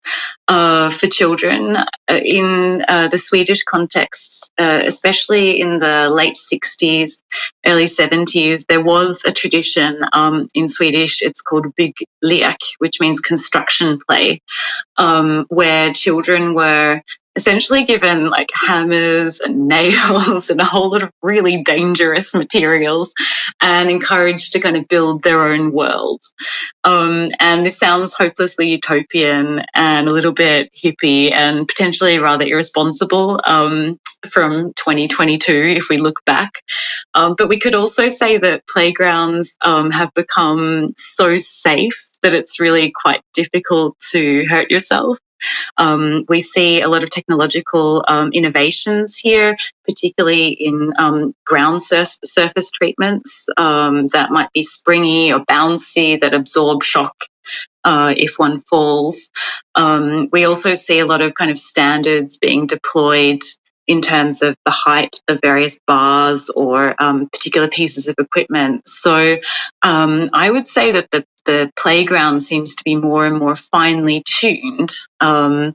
uh, 0.47 0.89
for 0.89 1.07
children 1.07 1.75
uh, 1.75 1.85
in 2.09 2.83
uh, 2.87 3.07
the 3.07 3.17
Swedish 3.17 3.63
context, 3.63 4.51
uh, 4.57 4.81
especially 4.85 5.59
in 5.59 5.79
the 5.79 6.09
late 6.09 6.35
60s, 6.35 7.21
early 7.65 7.85
70s, 7.85 8.65
there 8.67 8.83
was 8.83 9.23
a 9.25 9.31
tradition 9.31 10.01
um, 10.13 10.47
in 10.55 10.67
Swedish, 10.67 11.21
it's 11.21 11.41
called 11.41 11.67
bygglek, 11.79 12.57
which 12.79 12.99
means 12.99 13.19
construction 13.19 13.99
play, 14.07 14.41
um, 14.97 15.45
where 15.49 15.93
children 15.93 16.55
were 16.55 17.01
essentially 17.37 17.85
given 17.85 18.27
like 18.27 18.49
hammers 18.53 19.39
and 19.39 19.67
nails 19.77 20.49
and 20.49 20.59
a 20.59 20.65
whole 20.65 20.89
lot 20.89 21.03
of 21.03 21.11
really 21.21 21.63
dangerous 21.63 22.35
materials 22.35 23.13
and 23.61 23.89
encouraged 23.89 24.51
to 24.51 24.59
kind 24.59 24.75
of 24.75 24.87
build 24.87 25.23
their 25.23 25.43
own 25.43 25.71
world. 25.71 26.19
Um, 26.83 27.29
and 27.39 27.65
this 27.65 27.77
sounds 27.77 28.15
hopelessly 28.15 28.69
utopian 28.69 29.63
and 29.75 30.07
a 30.07 30.13
little 30.13 30.33
bit 30.33 30.71
hippie 30.73 31.31
and 31.31 31.67
potentially 31.67 32.17
rather 32.19 32.45
irresponsible 32.45 33.39
um, 33.45 33.99
from 34.29 34.73
2022 34.73 35.75
if 35.77 35.89
we 35.89 35.97
look 35.97 36.25
back. 36.25 36.63
Um, 37.13 37.35
but 37.37 37.49
we 37.49 37.59
could 37.59 37.75
also 37.75 38.09
say 38.09 38.37
that 38.37 38.67
playgrounds 38.67 39.55
um, 39.63 39.91
have 39.91 40.13
become 40.15 40.93
so 40.97 41.37
safe 41.37 42.09
that 42.23 42.33
it's 42.33 42.59
really 42.59 42.91
quite 42.91 43.21
difficult 43.33 43.97
to 44.11 44.45
hurt 44.47 44.71
yourself. 44.71 45.19
Um, 45.77 46.25
we 46.27 46.41
see 46.41 46.81
a 46.81 46.87
lot 46.87 47.03
of 47.03 47.09
technological 47.09 48.03
um, 48.07 48.31
innovations 48.33 49.17
here, 49.17 49.55
particularly 49.87 50.47
in 50.47 50.93
um, 50.97 51.33
ground 51.45 51.81
surf- 51.81 52.19
surface 52.23 52.71
treatments 52.71 53.47
um, 53.57 54.07
that 54.07 54.31
might 54.31 54.51
be 54.53 54.61
springy 54.61 55.31
or 55.31 55.45
bouncy 55.45 56.19
that 56.19 56.33
absorb 56.33 56.83
shock 56.83 57.15
uh, 57.83 58.13
if 58.17 58.37
one 58.37 58.59
falls. 58.59 59.31
Um, 59.75 60.29
we 60.31 60.45
also 60.45 60.75
see 60.75 60.99
a 60.99 61.05
lot 61.05 61.21
of 61.21 61.33
kind 61.33 61.51
of 61.51 61.57
standards 61.57 62.37
being 62.37 62.67
deployed 62.67 63.41
in 63.87 64.01
terms 64.01 64.41
of 64.41 64.55
the 64.65 64.71
height 64.71 65.19
of 65.29 65.39
various 65.41 65.79
bars 65.87 66.49
or 66.49 66.93
um, 67.01 67.29
particular 67.29 67.67
pieces 67.67 68.07
of 68.07 68.15
equipment. 68.19 68.87
So 68.87 69.37
um, 69.81 70.29
I 70.33 70.51
would 70.51 70.67
say 70.67 70.91
that 70.91 71.09
the, 71.11 71.25
the 71.45 71.71
playground 71.79 72.41
seems 72.41 72.75
to 72.75 72.83
be 72.83 72.97
more 72.97 73.25
and 73.25 73.39
more 73.39 73.55
finely 73.55 74.23
tuned 74.25 74.91
um, 75.21 75.73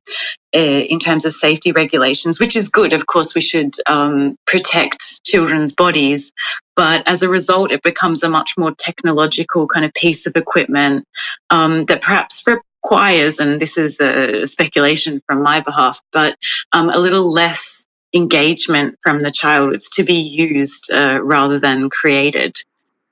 eh, 0.52 0.80
in 0.80 0.98
terms 0.98 1.24
of 1.24 1.32
safety 1.32 1.72
regulations, 1.72 2.38
which 2.38 2.54
is 2.54 2.68
good. 2.68 2.92
Of 2.92 3.06
course, 3.06 3.34
we 3.34 3.40
should 3.40 3.74
um, 3.86 4.36
protect 4.46 5.24
children's 5.24 5.74
bodies. 5.74 6.32
But 6.76 7.08
as 7.08 7.22
a 7.22 7.28
result, 7.28 7.70
it 7.70 7.82
becomes 7.82 8.22
a 8.22 8.28
much 8.28 8.52
more 8.58 8.74
technological 8.76 9.66
kind 9.66 9.86
of 9.86 9.94
piece 9.94 10.26
of 10.26 10.36
equipment 10.36 11.06
um, 11.48 11.84
that 11.84 12.02
perhaps 12.02 12.46
requires, 12.46 13.38
and 13.38 13.60
this 13.60 13.78
is 13.78 14.00
a 14.00 14.46
speculation 14.46 15.22
from 15.26 15.42
my 15.42 15.60
behalf, 15.60 16.00
but 16.12 16.36
um, 16.72 16.90
a 16.90 16.98
little 16.98 17.30
less 17.30 17.86
engagement 18.14 18.98
from 19.02 19.18
the 19.18 19.30
child. 19.30 19.72
It's 19.72 19.90
to 19.96 20.04
be 20.04 20.14
used 20.14 20.92
uh, 20.92 21.20
rather 21.22 21.58
than 21.58 21.90
created. 21.90 22.56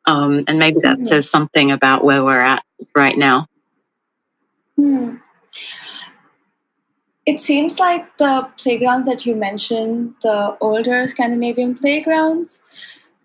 Um, 0.06 0.44
and 0.48 0.58
maybe 0.58 0.80
that 0.82 0.98
mm. 0.98 1.06
says 1.06 1.30
something 1.30 1.70
about 1.70 2.04
where 2.04 2.24
we're 2.24 2.40
at 2.40 2.64
right 2.94 3.16
now. 3.16 3.46
Hmm. 4.76 5.16
It 7.26 7.38
seems 7.38 7.78
like 7.78 8.16
the 8.16 8.48
playgrounds 8.56 9.06
that 9.06 9.26
you 9.26 9.36
mentioned, 9.36 10.14
the 10.22 10.56
older 10.60 11.06
Scandinavian 11.06 11.76
playgrounds, 11.76 12.62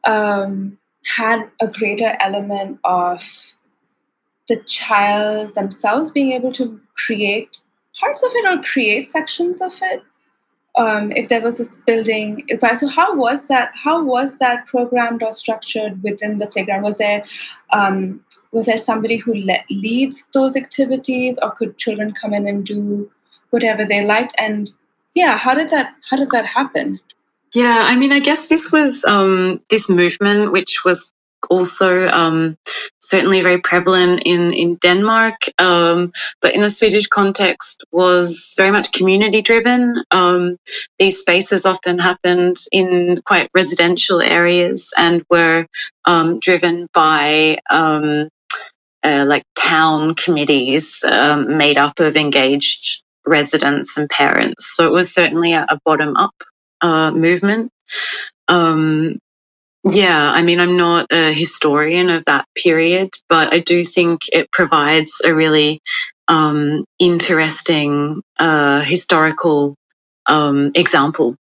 um, 0.05 0.77
had 1.15 1.50
a 1.62 1.67
greater 1.67 2.15
element 2.20 2.79
of 2.84 3.24
the 4.48 4.58
child 4.58 5.55
themselves 5.55 6.12
being 6.12 6.32
able 6.32 6.51
to 6.53 6.79
create 6.96 7.62
parts 8.00 8.22
of 8.24 8.32
it 8.34 8.46
or 8.48 8.62
create 8.62 9.08
sections 9.08 9.62
of 9.62 9.74
it 9.82 10.03
um, 10.77 11.12
if 11.13 11.29
there 11.29 11.41
was 11.41 11.58
this 11.58 11.82
building 11.84 12.44
if 12.48 12.63
I, 12.63 12.75
so 12.75 12.88
how 12.88 13.15
was 13.15 13.48
that 13.48 13.72
how 13.75 14.03
was 14.03 14.39
that 14.39 14.65
programmed 14.65 15.24
or 15.24 15.34
structured 15.34 16.01
within 16.03 16.38
the 16.38 16.48
playground? 16.48 16.84
Was 16.84 16.98
there 16.98 17.24
um, 17.72 18.24
was 18.51 18.65
there 18.65 18.77
somebody 18.77 19.17
who 19.17 19.34
le- 19.34 19.65
leads 19.70 20.29
those 20.32 20.55
activities 20.55 21.38
or 21.41 21.51
could 21.51 21.77
children 21.77 22.13
come 22.13 22.34
in 22.34 22.48
and 22.48 22.65
do 22.65 23.10
whatever 23.50 23.86
they 23.86 24.05
liked? 24.05 24.36
And 24.38 24.72
yeah 25.13 25.38
how 25.38 25.53
did 25.53 25.70
that 25.70 25.96
how 26.10 26.17
did 26.17 26.32
that 26.32 26.46
happen? 26.46 27.00
Yeah, 27.55 27.86
I 27.88 27.96
mean, 27.96 28.12
I 28.12 28.20
guess 28.20 28.50
this 28.50 28.70
was 28.70 29.05
um, 29.05 29.62
this 29.70 29.89
movement, 29.89 30.51
which 30.51 30.84
was 30.84 31.13
also 31.49 32.07
um, 32.09 32.57
certainly 33.01 33.41
very 33.41 33.59
prevalent 33.59 34.23
in 34.25 34.53
in 34.53 34.75
Denmark, 34.75 35.35
um, 35.59 36.11
but 36.41 36.53
in 36.53 36.61
the 36.61 36.69
Swedish 36.69 37.07
context 37.07 37.83
was 37.91 38.53
very 38.57 38.71
much 38.71 38.91
community 38.91 39.41
driven. 39.41 40.03
Um, 40.11 40.57
these 40.99 41.19
spaces 41.19 41.65
often 41.65 41.99
happened 41.99 42.57
in 42.71 43.21
quite 43.25 43.49
residential 43.55 44.21
areas 44.21 44.93
and 44.97 45.23
were 45.29 45.67
um, 46.05 46.39
driven 46.39 46.87
by. 46.93 47.59
Um, 47.69 48.29
uh, 49.03 49.23
like 49.27 49.43
town 49.55 50.15
committees 50.15 51.03
um, 51.03 51.57
made 51.59 51.77
up 51.77 51.99
of 51.99 52.17
engaged 52.17 53.03
residents 53.27 53.97
and 53.97 54.09
parents. 54.09 54.75
So 54.75 54.87
it 54.87 54.91
was 54.91 55.13
certainly 55.13 55.53
a, 55.53 55.65
a 55.69 55.79
bottom 55.85 56.17
up 56.17 56.33
uh, 56.81 57.11
movement. 57.11 57.71
Um, 58.47 59.19
yeah, 59.87 60.31
I 60.31 60.41
mean, 60.41 60.59
I'm 60.59 60.77
not 60.77 61.07
a 61.11 61.31
historian 61.31 62.09
of 62.09 62.25
that 62.25 62.47
period, 62.55 63.09
but 63.29 63.53
I 63.53 63.59
do 63.59 63.83
think 63.83 64.21
it 64.33 64.51
provides 64.51 65.21
a 65.23 65.33
really 65.33 65.81
um, 66.27 66.85
interesting 66.99 68.21
uh, 68.39 68.81
historical 68.81 69.75
um, 70.25 70.71
example 70.73 71.35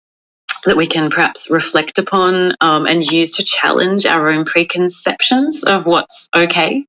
that 0.64 0.76
we 0.76 0.86
can 0.86 1.10
perhaps 1.10 1.50
reflect 1.50 1.98
upon 1.98 2.52
um, 2.60 2.86
and 2.86 3.04
use 3.04 3.36
to 3.36 3.44
challenge 3.44 4.06
our 4.06 4.30
own 4.30 4.44
preconceptions 4.44 5.64
of 5.64 5.86
what's 5.86 6.28
okay 6.34 6.84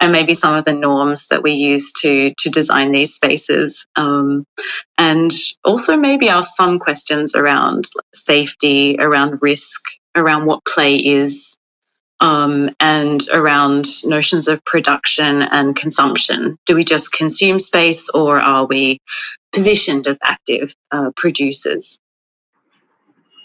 and 0.00 0.12
maybe 0.12 0.34
some 0.34 0.54
of 0.54 0.64
the 0.64 0.72
norms 0.72 1.28
that 1.28 1.42
we 1.42 1.52
use 1.52 1.92
to 1.92 2.32
to 2.38 2.50
design 2.50 2.92
these 2.92 3.14
spaces 3.14 3.86
um, 3.96 4.44
and 4.98 5.32
also 5.64 5.96
maybe 5.96 6.28
ask 6.28 6.54
some 6.54 6.78
questions 6.78 7.34
around 7.34 7.88
safety 8.14 8.96
around 9.00 9.38
risk 9.42 9.82
around 10.16 10.46
what 10.46 10.64
play 10.64 10.96
is 10.96 11.56
um, 12.20 12.70
and 12.80 13.22
around 13.32 13.86
notions 14.04 14.48
of 14.48 14.64
production 14.64 15.42
and 15.42 15.76
consumption. 15.76 16.56
Do 16.66 16.74
we 16.74 16.84
just 16.84 17.12
consume 17.12 17.58
space 17.58 18.08
or 18.08 18.40
are 18.40 18.64
we 18.64 18.98
positioned 19.52 20.06
as 20.06 20.18
active 20.22 20.72
uh, 20.90 21.10
producers? 21.16 21.98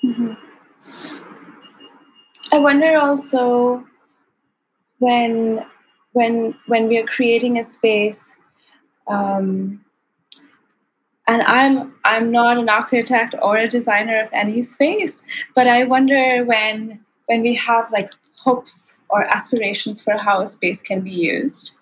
Mm-hmm. 0.03 0.33
I 2.53 2.59
wonder 2.59 2.97
also 2.97 3.85
when 4.99 5.65
when 6.13 6.55
when 6.67 6.87
we 6.87 6.97
are 6.97 7.05
creating 7.05 7.57
a 7.57 7.63
space 7.63 8.41
um, 9.07 9.83
and 11.31 11.41
i'm 11.43 11.93
i'm 12.05 12.31
not 12.31 12.57
an 12.57 12.69
architect 12.69 13.35
or 13.41 13.57
a 13.57 13.67
designer 13.67 14.17
of 14.21 14.29
any 14.31 14.61
space 14.61 15.23
but 15.55 15.67
i 15.67 15.83
wonder 15.83 16.43
when 16.45 16.99
when 17.27 17.41
we 17.41 17.55
have 17.55 17.89
like 17.91 18.09
hopes 18.43 19.05
or 19.09 19.23
aspirations 19.25 20.03
for 20.03 20.17
how 20.17 20.41
a 20.41 20.47
space 20.47 20.81
can 20.81 21.01
be 21.01 21.11
used. 21.11 21.77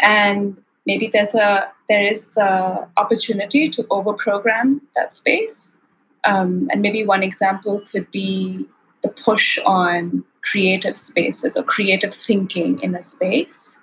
And 0.00 0.60
maybe 0.86 1.06
there's 1.06 1.34
a 1.34 1.70
there 1.88 2.02
is 2.02 2.36
a 2.36 2.88
opportunity 2.96 3.68
to 3.70 3.82
overprogram 3.84 4.80
that 4.96 5.14
space. 5.14 5.78
Um, 6.24 6.68
and 6.70 6.82
maybe 6.82 7.04
one 7.04 7.22
example 7.22 7.82
could 7.90 8.10
be 8.10 8.66
the 9.02 9.08
push 9.08 9.58
on 9.66 10.24
creative 10.42 10.96
spaces 10.96 11.56
or 11.56 11.62
creative 11.62 12.14
thinking 12.14 12.80
in 12.80 12.94
a 12.94 13.02
space. 13.02 13.80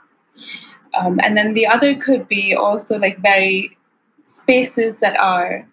Um, 0.99 1.19
and 1.23 1.35
then 1.37 1.53
the 1.53 1.67
other 1.67 1.95
could 1.95 2.27
be 2.27 2.55
also 2.55 2.97
like 2.97 3.19
very 3.19 3.77
spaces 4.29 4.99
that 4.99 5.19
are 5.19 5.67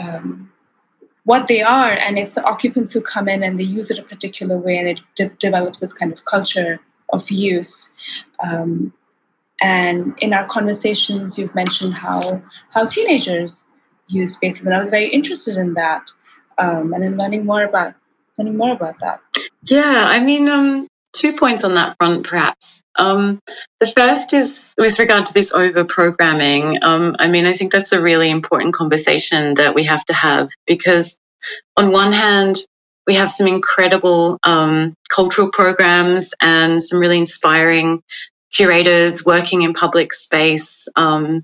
um, 0.00 0.52
what 1.24 1.46
they 1.46 1.62
are, 1.62 1.92
and 1.92 2.18
it's 2.18 2.34
the 2.34 2.44
occupants 2.44 2.92
who 2.92 3.00
come 3.00 3.28
in 3.28 3.42
and 3.42 3.58
they 3.58 3.64
use 3.64 3.90
it 3.90 3.98
a 3.98 4.02
particular 4.02 4.56
way, 4.56 4.76
and 4.76 4.88
it 4.88 5.00
de- 5.14 5.36
develops 5.38 5.80
this 5.80 5.92
kind 5.92 6.12
of 6.12 6.24
culture 6.24 6.80
of 7.12 7.30
use. 7.30 7.96
Um, 8.42 8.92
and 9.62 10.14
in 10.18 10.32
our 10.32 10.46
conversations, 10.46 11.38
you've 11.38 11.54
mentioned 11.54 11.94
how 11.94 12.42
how 12.70 12.86
teenagers 12.86 13.68
use 14.08 14.34
spaces, 14.36 14.66
and 14.66 14.74
I 14.74 14.78
was 14.78 14.90
very 14.90 15.08
interested 15.08 15.56
in 15.56 15.74
that, 15.74 16.10
um, 16.58 16.92
and 16.92 17.04
in 17.04 17.16
learning 17.16 17.46
more 17.46 17.62
about 17.62 17.94
learning 18.36 18.56
more 18.56 18.72
about 18.72 18.98
that. 19.00 19.20
Yeah, 19.64 20.04
I 20.06 20.18
mean, 20.18 20.48
um, 20.48 20.88
two 21.12 21.32
points 21.32 21.64
on 21.64 21.74
that 21.74 21.96
front, 21.98 22.26
perhaps. 22.26 22.82
Um, 22.96 23.40
the 23.80 23.86
first 23.86 24.32
is 24.32 24.74
with 24.78 24.98
regard 24.98 25.26
to 25.26 25.34
this 25.34 25.52
over 25.52 25.84
programming. 25.84 26.82
Um, 26.82 27.16
I 27.18 27.28
mean, 27.28 27.46
I 27.46 27.52
think 27.52 27.72
that's 27.72 27.92
a 27.92 28.00
really 28.00 28.30
important 28.30 28.74
conversation 28.74 29.54
that 29.54 29.74
we 29.74 29.84
have 29.84 30.04
to 30.06 30.12
have 30.12 30.48
because, 30.66 31.18
on 31.76 31.92
one 31.92 32.12
hand, 32.12 32.56
we 33.06 33.14
have 33.14 33.30
some 33.30 33.46
incredible 33.46 34.38
um, 34.42 34.94
cultural 35.08 35.50
programs 35.50 36.32
and 36.40 36.80
some 36.82 37.00
really 37.00 37.18
inspiring 37.18 38.02
curators 38.52 39.24
working 39.24 39.62
in 39.62 39.72
public 39.72 40.12
space 40.12 40.86
um, 40.96 41.42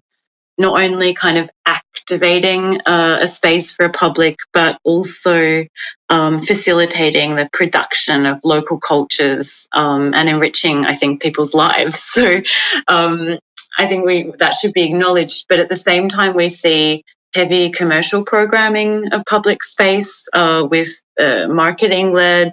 not 0.59 0.81
only 0.81 1.15
kind 1.15 1.39
of 1.39 1.51
activating 1.67 2.81
uh, 2.87 3.19
a 3.21 3.27
space 3.27 3.73
for 3.73 3.85
a 3.85 3.91
public, 3.91 4.39
but 4.53 4.79
also 4.85 5.65
um, 6.09 6.39
facilitating 6.39 7.37
the 7.37 7.49
production 7.53 8.27
of 8.27 8.41
local 8.45 8.79
cultures 8.79 9.67
um, 9.73 10.15
and 10.15 10.29
enriching, 10.29 10.87
I 10.87 10.93
think, 10.93 11.23
people's 11.23 11.55
lives. 11.55 12.03
So 12.17 12.41
um, 12.89 13.39
I 13.79 13.87
think 13.87 14.07
we 14.07 14.33
that 14.39 14.55
should 14.55 14.73
be 14.73 14.85
acknowledged. 14.85 15.47
But 15.51 15.59
at 15.59 15.69
the 15.69 15.75
same 15.75 16.09
time, 16.09 16.35
we 16.35 16.49
see 16.49 17.05
heavy 17.35 17.69
commercial 17.71 18.25
programming 18.25 19.13
of 19.13 19.23
public 19.29 19.63
space 19.63 20.27
uh, 20.33 20.67
with 20.71 20.89
uh, 21.21 21.47
marketing-led 21.49 22.53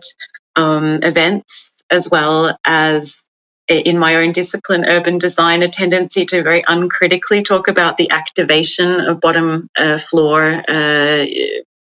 um, 0.58 1.02
events, 1.02 1.82
as 1.90 2.10
well 2.10 2.58
as 2.66 3.24
in 3.68 3.98
my 3.98 4.16
own 4.16 4.32
discipline, 4.32 4.86
urban 4.86 5.18
design, 5.18 5.64
a 5.64 5.70
tendency 5.70 6.26
to 6.26 6.44
very 6.44 6.64
uncritically 6.68 7.44
talk 7.44 7.68
about 7.68 7.98
the 7.98 8.12
activation 8.12 9.02
of 9.02 9.22
bottom 9.22 9.70
uh, 9.78 9.98
floor 9.98 10.64
uh, 10.68 11.26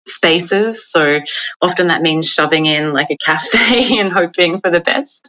spaces. 0.07 0.89
So 0.89 1.19
often 1.61 1.87
that 1.87 2.01
means 2.01 2.27
shoving 2.27 2.65
in 2.65 2.93
like 2.93 3.09
a 3.09 3.17
cafe 3.17 3.99
and 3.99 4.11
hoping 4.11 4.59
for 4.59 4.69
the 4.69 4.81
best. 4.81 5.27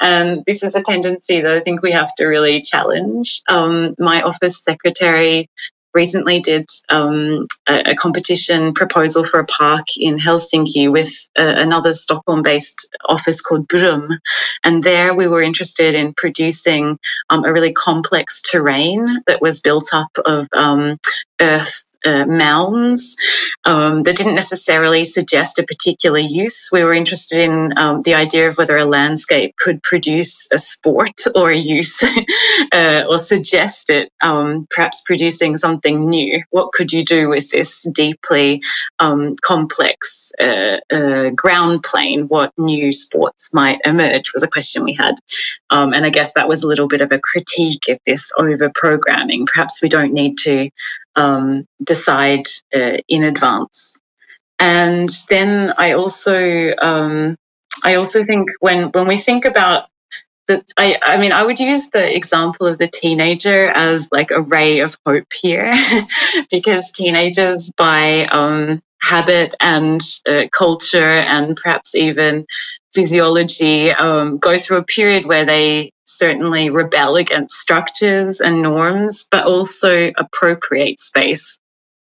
And 0.00 0.44
this 0.46 0.62
is 0.62 0.74
a 0.74 0.82
tendency 0.82 1.40
that 1.40 1.56
I 1.56 1.60
think 1.60 1.82
we 1.82 1.92
have 1.92 2.14
to 2.16 2.26
really 2.26 2.60
challenge. 2.60 3.42
Um, 3.48 3.94
my 3.98 4.22
office 4.22 4.62
secretary 4.62 5.48
recently 5.94 6.40
did 6.40 6.68
um, 6.88 7.42
a, 7.68 7.90
a, 7.90 7.94
competition 7.94 8.72
proposal 8.72 9.24
for 9.24 9.40
a 9.40 9.46
park 9.46 9.86
in 9.96 10.18
Helsinki 10.18 10.90
with 10.90 11.08
uh, 11.38 11.54
another 11.56 11.94
Stockholm 11.94 12.42
based 12.42 12.94
office 13.08 13.40
called 13.40 13.68
Brum. 13.68 14.08
And 14.64 14.82
there 14.82 15.14
we 15.14 15.28
were 15.28 15.42
interested 15.42 15.94
in 15.94 16.14
producing 16.14 16.98
um, 17.30 17.44
a 17.44 17.52
really 17.52 17.72
complex 17.72 18.42
terrain 18.42 19.20
that 19.26 19.40
was 19.40 19.60
built 19.60 19.90
up 19.92 20.10
of 20.24 20.48
um, 20.54 20.98
earth 21.40 21.84
uh, 22.04 22.24
mounds 22.26 23.16
um, 23.64 24.02
that 24.02 24.16
didn't 24.16 24.34
necessarily 24.34 25.04
suggest 25.04 25.58
a 25.58 25.62
particular 25.62 26.18
use. 26.18 26.68
We 26.72 26.84
were 26.84 26.92
interested 26.92 27.38
in 27.40 27.72
um, 27.76 28.02
the 28.02 28.14
idea 28.14 28.48
of 28.48 28.58
whether 28.58 28.76
a 28.76 28.84
landscape 28.84 29.56
could 29.58 29.82
produce 29.82 30.50
a 30.52 30.58
sport 30.58 31.20
or 31.34 31.50
a 31.50 31.56
use 31.56 32.02
uh, 32.72 33.04
or 33.08 33.18
suggest 33.18 33.90
it, 33.90 34.10
um, 34.22 34.66
perhaps 34.70 35.02
producing 35.06 35.56
something 35.56 36.08
new. 36.08 36.42
What 36.50 36.72
could 36.72 36.92
you 36.92 37.04
do 37.04 37.28
with 37.28 37.50
this 37.50 37.86
deeply 37.94 38.60
um, 38.98 39.36
complex 39.42 40.32
uh, 40.40 40.78
uh, 40.92 41.30
ground 41.30 41.82
plane? 41.82 42.26
What 42.28 42.52
new 42.58 42.92
sports 42.92 43.52
might 43.54 43.80
emerge 43.84 44.32
was 44.32 44.42
a 44.42 44.48
question 44.48 44.84
we 44.84 44.94
had. 44.94 45.14
Um, 45.70 45.92
and 45.92 46.04
I 46.04 46.10
guess 46.10 46.32
that 46.34 46.48
was 46.48 46.62
a 46.62 46.68
little 46.68 46.88
bit 46.88 47.00
of 47.00 47.12
a 47.12 47.20
critique 47.20 47.88
of 47.88 47.98
this 48.06 48.30
over 48.38 48.70
programming. 48.74 49.46
Perhaps 49.46 49.82
we 49.82 49.88
don't 49.88 50.12
need 50.12 50.38
to 50.38 50.70
um, 51.16 51.66
decide 51.82 52.46
uh, 52.74 52.98
in 53.08 53.24
advance. 53.24 53.98
And 54.58 55.10
then 55.28 55.74
I 55.76 55.92
also 55.92 56.74
um, 56.80 57.36
I 57.84 57.94
also 57.96 58.24
think 58.24 58.48
when 58.60 58.90
when 58.90 59.08
we 59.08 59.16
think 59.16 59.44
about 59.44 59.88
that 60.48 60.64
I, 60.76 60.98
I 61.02 61.18
mean 61.18 61.32
I 61.32 61.42
would 61.44 61.60
use 61.60 61.90
the 61.90 62.14
example 62.14 62.66
of 62.66 62.78
the 62.78 62.88
teenager 62.88 63.68
as 63.68 64.08
like 64.12 64.30
a 64.30 64.42
ray 64.42 64.80
of 64.80 64.96
hope 65.06 65.32
here 65.32 65.72
because 66.50 66.92
teenagers 66.92 67.72
by 67.76 68.26
um, 68.26 68.82
habit 69.00 69.54
and 69.60 70.00
uh, 70.28 70.44
culture 70.52 70.98
and 71.02 71.56
perhaps 71.56 71.94
even 71.94 72.46
physiology 72.94 73.90
um, 73.92 74.38
go 74.38 74.58
through 74.58 74.78
a 74.78 74.84
period 74.84 75.26
where 75.26 75.44
they 75.44 75.91
certainly 76.04 76.70
rebel 76.70 77.16
against 77.16 77.56
structures 77.56 78.40
and 78.40 78.62
norms, 78.62 79.26
but 79.30 79.46
also 79.46 80.10
appropriate 80.16 81.00
space 81.00 81.58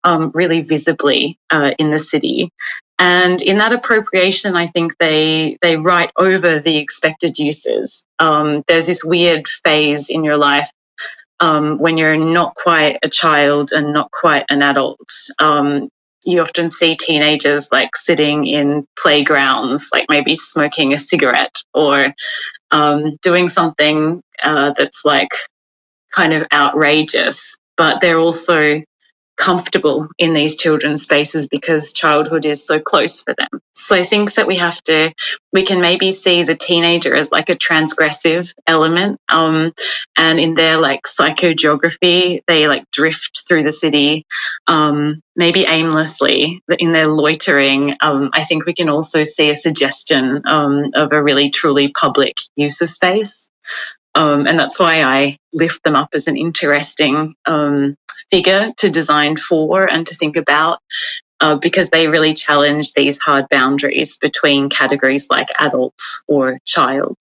um, 0.03 0.31
really 0.33 0.61
visibly 0.61 1.37
uh, 1.49 1.71
in 1.77 1.91
the 1.91 1.99
city. 1.99 2.51
And 2.99 3.41
in 3.41 3.57
that 3.57 3.73
appropriation, 3.73 4.55
I 4.55 4.65
think 4.65 4.97
they 4.97 5.57
they 5.61 5.77
write 5.77 6.11
over 6.17 6.59
the 6.59 6.77
expected 6.77 7.37
uses. 7.37 8.03
Um, 8.17 8.63
there's 8.67 8.87
this 8.87 9.03
weird 9.03 9.47
phase 9.47 10.09
in 10.09 10.23
your 10.23 10.37
life 10.37 10.69
um, 11.39 11.77
when 11.77 11.97
you're 11.97 12.17
not 12.17 12.55
quite 12.55 12.97
a 13.03 13.09
child 13.09 13.71
and 13.71 13.93
not 13.93 14.09
quite 14.11 14.45
an 14.49 14.63
adult. 14.63 14.99
Um, 15.39 15.89
you 16.25 16.41
often 16.41 16.71
see 16.71 16.93
teenagers 16.93 17.69
like 17.71 17.95
sitting 17.95 18.45
in 18.45 18.85
playgrounds, 18.99 19.89
like 19.91 20.05
maybe 20.09 20.35
smoking 20.35 20.93
a 20.93 20.97
cigarette 20.97 21.55
or 21.73 22.13
um, 22.71 23.17
doing 23.21 23.47
something 23.47 24.21
uh, 24.43 24.73
that's 24.77 25.03
like 25.05 25.29
kind 26.13 26.33
of 26.33 26.45
outrageous, 26.53 27.55
but 27.75 28.01
they're 28.01 28.19
also 28.19 28.81
comfortable 29.37 30.07
in 30.17 30.33
these 30.33 30.57
children's 30.57 31.03
spaces 31.03 31.47
because 31.47 31.93
childhood 31.93 32.43
is 32.45 32.65
so 32.65 32.79
close 32.79 33.21
for 33.21 33.33
them. 33.37 33.61
So 33.73 33.95
I 33.95 34.03
think 34.03 34.33
that 34.33 34.47
we 34.47 34.55
have 34.55 34.81
to, 34.85 35.13
we 35.53 35.63
can 35.63 35.79
maybe 35.79 36.09
see 36.09 36.43
the 36.43 36.55
teenager 36.55 37.15
as 37.15 37.31
like 37.31 37.49
a 37.49 37.53
transgressive 37.53 38.53
element. 38.65 39.19
Um, 39.29 39.71
and 40.17 40.39
in 40.39 40.55
their 40.55 40.79
like 40.79 41.03
psychogeography, 41.03 42.39
they 42.47 42.67
like 42.67 42.89
drift 42.91 43.43
through 43.47 43.63
the 43.63 43.71
city, 43.71 44.25
um, 44.65 45.21
maybe 45.35 45.65
aimlessly 45.65 46.61
in 46.79 46.91
their 46.91 47.07
loitering. 47.07 47.93
Um, 48.01 48.31
I 48.33 48.43
think 48.43 48.65
we 48.65 48.73
can 48.73 48.89
also 48.89 49.23
see 49.23 49.51
a 49.51 49.55
suggestion 49.55 50.41
um, 50.47 50.85
of 50.95 51.13
a 51.13 51.23
really 51.23 51.51
truly 51.51 51.89
public 51.89 52.37
use 52.55 52.81
of 52.81 52.89
space. 52.89 53.49
Um, 54.17 54.47
and 54.47 54.57
that's 54.57 54.79
why 54.79 55.03
I 55.03 55.37
lift 55.53 55.83
them 55.83 55.95
up 55.95 56.09
as 56.15 56.27
an 56.27 56.37
interesting 56.37 57.35
um, 57.45 57.95
figure 58.31 58.71
to 58.77 58.89
design 58.89 59.35
for 59.35 59.85
and 59.85 60.07
to 60.07 60.15
think 60.15 60.35
about 60.35 60.79
uh, 61.39 61.55
because 61.55 61.91
they 61.91 62.07
really 62.07 62.33
challenge 62.33 62.95
these 62.95 63.19
hard 63.19 63.45
boundaries 63.49 64.17
between 64.17 64.69
categories 64.69 65.29
like 65.29 65.49
adult 65.59 65.93
or 66.27 66.57
child. 66.65 67.15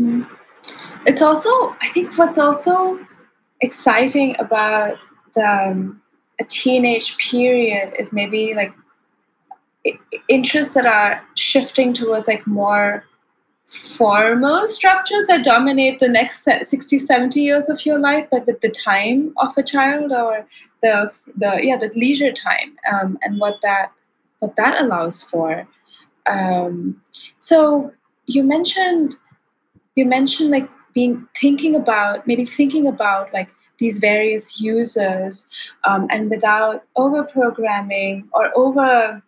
Mm-hmm. 0.00 0.22
It's 1.06 1.20
also, 1.20 1.50
I 1.82 1.88
think, 1.92 2.16
what's 2.16 2.38
also 2.38 2.98
exciting 3.60 4.34
about 4.38 4.96
the, 5.34 5.44
um, 5.44 6.00
a 6.40 6.44
teenage 6.44 7.18
period 7.18 7.92
is 7.98 8.14
maybe 8.14 8.54
like 8.54 8.72
interests 10.28 10.72
that 10.72 10.86
are 10.86 11.22
shifting 11.34 11.92
towards 11.92 12.28
like 12.28 12.46
more 12.46 13.04
formal 13.68 14.66
structures 14.66 15.26
that 15.26 15.44
dominate 15.44 16.00
the 16.00 16.08
next 16.08 16.42
60 16.42 16.98
70 16.98 17.38
years 17.38 17.68
of 17.68 17.84
your 17.84 17.98
life 18.00 18.26
but 18.30 18.46
with 18.46 18.58
the 18.62 18.70
time 18.70 19.30
of 19.36 19.52
a 19.58 19.62
child 19.62 20.10
or 20.10 20.46
the 20.82 21.12
the 21.36 21.60
yeah 21.62 21.76
the 21.76 21.90
leisure 21.94 22.32
time 22.32 22.76
um, 22.90 23.18
and 23.22 23.38
what 23.38 23.60
that 23.62 23.92
what 24.38 24.56
that 24.56 24.80
allows 24.80 25.22
for. 25.22 25.66
Um, 26.26 27.00
so 27.38 27.92
you 28.26 28.42
mentioned 28.44 29.16
you 29.94 30.04
mentioned 30.04 30.50
like 30.50 30.68
being 30.94 31.26
thinking 31.36 31.74
about 31.74 32.26
maybe 32.26 32.44
thinking 32.44 32.86
about 32.86 33.32
like 33.32 33.50
these 33.78 33.98
various 33.98 34.60
users 34.60 35.48
um, 35.84 36.06
and 36.10 36.30
without 36.30 36.84
over 36.96 37.24
programming 37.24 38.28
or 38.32 38.50
over 38.56 39.22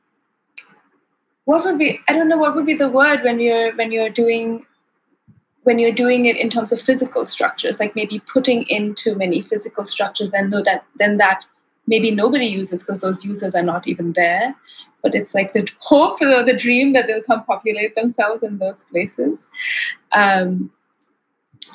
what 1.50 1.64
would 1.64 1.78
be 1.78 1.88
i 2.08 2.12
don't 2.16 2.28
know 2.32 2.40
what 2.42 2.54
would 2.54 2.66
be 2.66 2.80
the 2.82 2.88
word 2.96 3.22
when 3.28 3.40
you're 3.44 3.70
when 3.76 3.92
you're 3.96 4.14
doing 4.18 4.50
when 5.64 5.78
you're 5.78 5.92
doing 5.92 6.26
it 6.26 6.36
in 6.36 6.48
terms 6.48 6.72
of 6.72 6.80
physical 6.80 7.24
structures, 7.24 7.80
like 7.80 7.94
maybe 7.94 8.20
putting 8.20 8.62
in 8.62 8.94
too 8.94 9.14
many 9.14 9.40
physical 9.40 9.84
structures, 9.84 10.32
and 10.32 10.50
know 10.50 10.62
that 10.62 10.84
then 10.98 11.16
that 11.18 11.44
maybe 11.86 12.10
nobody 12.10 12.46
uses 12.46 12.82
because 12.82 13.00
those 13.00 13.24
users 13.24 13.54
are 13.54 13.62
not 13.62 13.86
even 13.86 14.12
there. 14.14 14.54
But 15.02 15.14
it's 15.14 15.34
like 15.34 15.52
the 15.52 15.68
hope 15.78 16.20
or 16.22 16.42
the 16.42 16.56
dream 16.56 16.92
that 16.92 17.06
they'll 17.06 17.22
come 17.22 17.44
populate 17.44 17.94
themselves 17.94 18.42
in 18.42 18.58
those 18.58 18.84
places. 18.84 19.50
Um, 20.12 20.70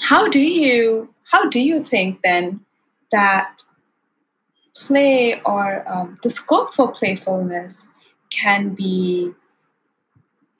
how 0.01 0.27
do 0.27 0.39
you 0.39 1.13
how 1.31 1.49
do 1.49 1.59
you 1.59 1.81
think 1.81 2.21
then 2.21 2.61
that 3.11 3.61
play 4.75 5.41
or 5.45 5.87
um, 5.89 6.19
the 6.21 6.29
scope 6.29 6.73
for 6.73 6.91
playfulness 6.91 7.93
can 8.29 8.73
be 8.73 9.33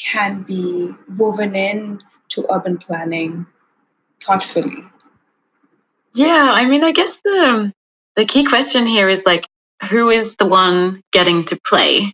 can 0.06 0.44
be 0.44 0.94
woven 1.18 1.56
in 1.56 2.02
to 2.30 2.46
urban 2.50 2.78
planning 2.78 3.46
thoughtfully. 4.22 4.84
Yeah 6.13 6.52
i 6.54 6.65
mean 6.65 6.84
i 6.84 6.91
guess 6.91 7.22
the 7.22 7.74
the 8.15 8.26
key 8.26 8.46
question 8.46 8.86
here 8.86 9.10
is 9.10 9.26
like 9.26 9.46
who 9.89 10.10
is 10.10 10.36
the 10.38 10.46
one 10.46 11.02
getting 11.12 11.46
to 11.46 11.60
play? 11.65 12.12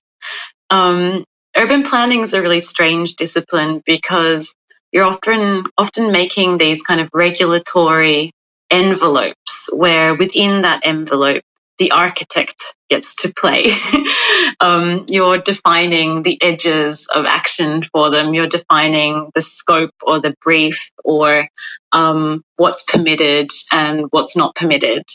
Um, 0.69 1.23
urban 1.56 1.84
planning 1.84 2.21
is 2.21 2.34
a 2.34 2.41
really 2.41 2.60
strange 2.60 3.15
discipline 3.15 3.82
because 3.86 4.54
you're 4.91 5.06
often 5.06 5.65
often 5.77 6.12
making 6.12 6.58
these 6.58 6.82
kind 6.82 6.99
of 7.01 7.10
regulatory 7.13 8.32
envelopes 8.69 9.69
where 9.73 10.15
within 10.15 10.62
that 10.63 10.82
envelope 10.84 11.43
the 11.81 11.89
architect 11.89 12.75
gets 12.91 13.15
to 13.15 13.33
play. 13.33 13.71
um, 14.59 15.03
you're 15.09 15.39
defining 15.39 16.21
the 16.21 16.39
edges 16.43 17.07
of 17.11 17.25
action 17.25 17.81
for 17.81 18.11
them. 18.11 18.35
You're 18.35 18.45
defining 18.45 19.31
the 19.33 19.41
scope 19.41 19.95
or 20.03 20.19
the 20.19 20.35
brief 20.43 20.91
or 21.03 21.47
um, 21.91 22.43
what's 22.57 22.83
permitted 22.83 23.49
and 23.71 24.05
what's 24.11 24.37
not 24.37 24.53
permitted. 24.53 25.05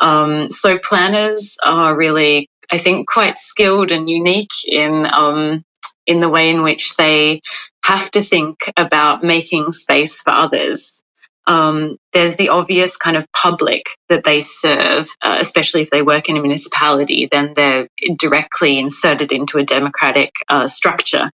Um, 0.00 0.50
so 0.50 0.76
planners 0.80 1.56
are 1.64 1.96
really, 1.96 2.50
I 2.72 2.78
think, 2.78 3.08
quite 3.08 3.38
skilled 3.38 3.92
and 3.92 4.10
unique 4.10 4.56
in 4.66 5.06
um, 5.12 5.62
in 6.04 6.18
the 6.18 6.28
way 6.28 6.50
in 6.50 6.64
which 6.64 6.96
they 6.96 7.42
have 7.84 8.10
to 8.10 8.20
think 8.20 8.56
about 8.76 9.22
making 9.22 9.70
space 9.70 10.20
for 10.20 10.30
others 10.30 11.04
um, 11.48 11.96
there's 12.18 12.34
the 12.34 12.48
obvious 12.48 12.96
kind 12.96 13.16
of 13.16 13.24
public 13.32 13.86
that 14.08 14.24
they 14.24 14.40
serve, 14.40 15.08
uh, 15.22 15.36
especially 15.40 15.82
if 15.82 15.90
they 15.90 16.02
work 16.02 16.28
in 16.28 16.36
a 16.36 16.40
municipality, 16.40 17.28
then 17.30 17.52
they're 17.54 17.86
directly 18.18 18.76
inserted 18.76 19.30
into 19.30 19.56
a 19.58 19.62
democratic 19.62 20.32
uh, 20.48 20.66
structure 20.66 21.30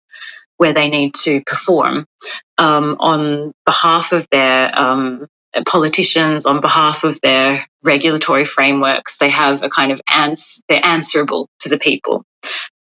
where 0.59 0.75
they 0.75 0.91
need 0.91 1.15
to 1.15 1.41
perform 1.47 2.05
um, 2.59 2.99
on 3.01 3.53
behalf 3.65 4.13
of 4.13 4.27
their 4.31 4.79
um, 4.79 5.27
politicians, 5.67 6.45
on 6.45 6.61
behalf 6.61 7.03
of 7.03 7.19
their 7.23 7.67
regulatory 7.83 8.45
frameworks. 8.45 9.17
They 9.17 9.31
have 9.31 9.63
a 9.63 9.71
kind 9.71 9.91
of 9.91 10.03
ans- 10.15 10.63
they're 10.69 10.85
answerable 10.85 11.49
to 11.61 11.71
the 11.71 11.79
people 11.79 12.25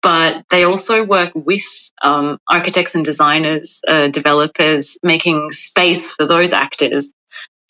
but 0.02 0.44
they 0.50 0.64
also 0.64 1.04
work 1.04 1.30
with 1.34 1.62
um, 2.02 2.38
architects 2.48 2.94
and 2.94 3.04
designers, 3.04 3.82
uh, 3.86 4.08
developers, 4.08 4.96
making 5.02 5.50
space 5.50 6.12
for 6.12 6.26
those 6.26 6.54
actors 6.54 7.12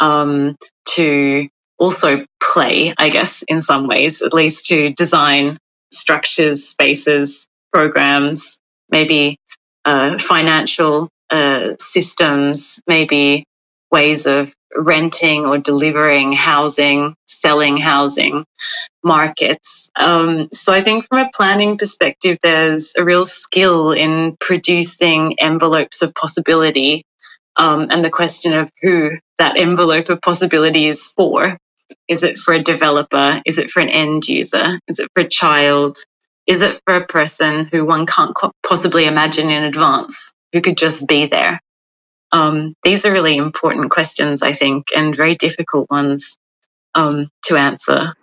um, 0.00 0.56
to 0.90 1.48
also 1.78 2.24
play, 2.42 2.94
I 2.98 3.08
guess, 3.08 3.42
in 3.48 3.62
some 3.62 3.86
ways, 3.86 4.22
at 4.22 4.34
least 4.34 4.66
to 4.66 4.92
design 4.92 5.58
structures, 5.92 6.64
spaces, 6.64 7.46
programs, 7.72 8.58
maybe 8.90 9.38
uh, 9.84 10.18
financial 10.18 11.08
uh, 11.30 11.74
systems, 11.78 12.80
maybe 12.86 13.44
ways 13.90 14.26
of 14.26 14.52
renting 14.76 15.46
or 15.46 15.58
delivering 15.58 16.32
housing, 16.32 17.14
selling 17.26 17.76
housing, 17.76 18.44
markets. 19.02 19.90
Um, 19.98 20.48
so 20.52 20.72
I 20.72 20.80
think 20.80 21.06
from 21.06 21.18
a 21.18 21.30
planning 21.34 21.76
perspective, 21.76 22.38
there's 22.42 22.92
a 22.96 23.04
real 23.04 23.24
skill 23.24 23.92
in 23.92 24.36
producing 24.40 25.34
envelopes 25.40 26.02
of 26.02 26.14
possibility 26.14 27.04
um, 27.60 27.88
and 27.90 28.02
the 28.02 28.10
question 28.10 28.54
of 28.54 28.70
who 28.80 29.18
that 29.36 29.58
envelope 29.58 30.08
of 30.08 30.22
possibility 30.22 30.86
is 30.86 31.08
for. 31.08 31.58
Is 32.08 32.22
it 32.22 32.38
for 32.38 32.54
a 32.54 32.62
developer? 32.62 33.42
Is 33.44 33.58
it 33.58 33.68
for 33.68 33.80
an 33.80 33.90
end 33.90 34.26
user? 34.26 34.80
Is 34.88 34.98
it 34.98 35.10
for 35.14 35.22
a 35.22 35.28
child? 35.28 35.98
Is 36.46 36.62
it 36.62 36.80
for 36.86 36.94
a 36.94 37.06
person 37.06 37.66
who 37.70 37.84
one 37.84 38.06
can't 38.06 38.34
possibly 38.66 39.04
imagine 39.04 39.50
in 39.50 39.64
advance, 39.64 40.32
who 40.54 40.62
could 40.62 40.78
just 40.78 41.06
be 41.06 41.26
there? 41.26 41.60
Um, 42.32 42.74
these 42.82 43.04
are 43.04 43.12
really 43.12 43.36
important 43.36 43.90
questions, 43.90 44.42
I 44.42 44.54
think, 44.54 44.86
and 44.96 45.14
very 45.14 45.34
difficult 45.34 45.90
ones 45.90 46.38
um, 46.94 47.28
to 47.44 47.56
answer. 47.56 48.14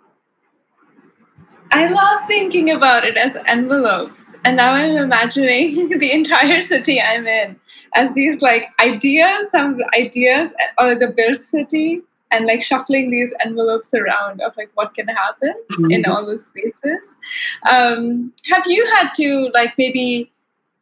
I 1.70 1.88
love 1.88 2.22
thinking 2.26 2.70
about 2.70 3.04
it 3.04 3.16
as 3.16 3.36
envelopes. 3.46 4.36
And 4.44 4.56
now 4.56 4.72
I'm 4.72 4.96
imagining 4.96 5.88
the 5.98 6.10
entire 6.10 6.60
city 6.60 7.00
I'm 7.00 7.28
in 7.28 7.56
as 7.94 8.14
these 8.14 8.42
like 8.42 8.66
ideas, 8.80 9.50
some 9.50 9.80
ideas, 9.98 10.52
or 10.78 10.94
the 10.94 11.08
built 11.08 11.38
city, 11.38 12.02
and 12.30 12.46
like 12.46 12.62
shuffling 12.62 13.10
these 13.10 13.32
envelopes 13.44 13.94
around 13.94 14.40
of 14.40 14.56
like 14.56 14.70
what 14.74 14.94
can 14.94 15.08
happen 15.08 15.54
mm-hmm. 15.72 15.90
in 15.90 16.06
all 16.06 16.24
those 16.24 16.46
spaces. 16.46 17.16
Um, 17.70 18.32
have 18.50 18.66
you 18.66 18.86
had 18.94 19.10
to 19.14 19.50
like 19.54 19.74
maybe? 19.78 20.30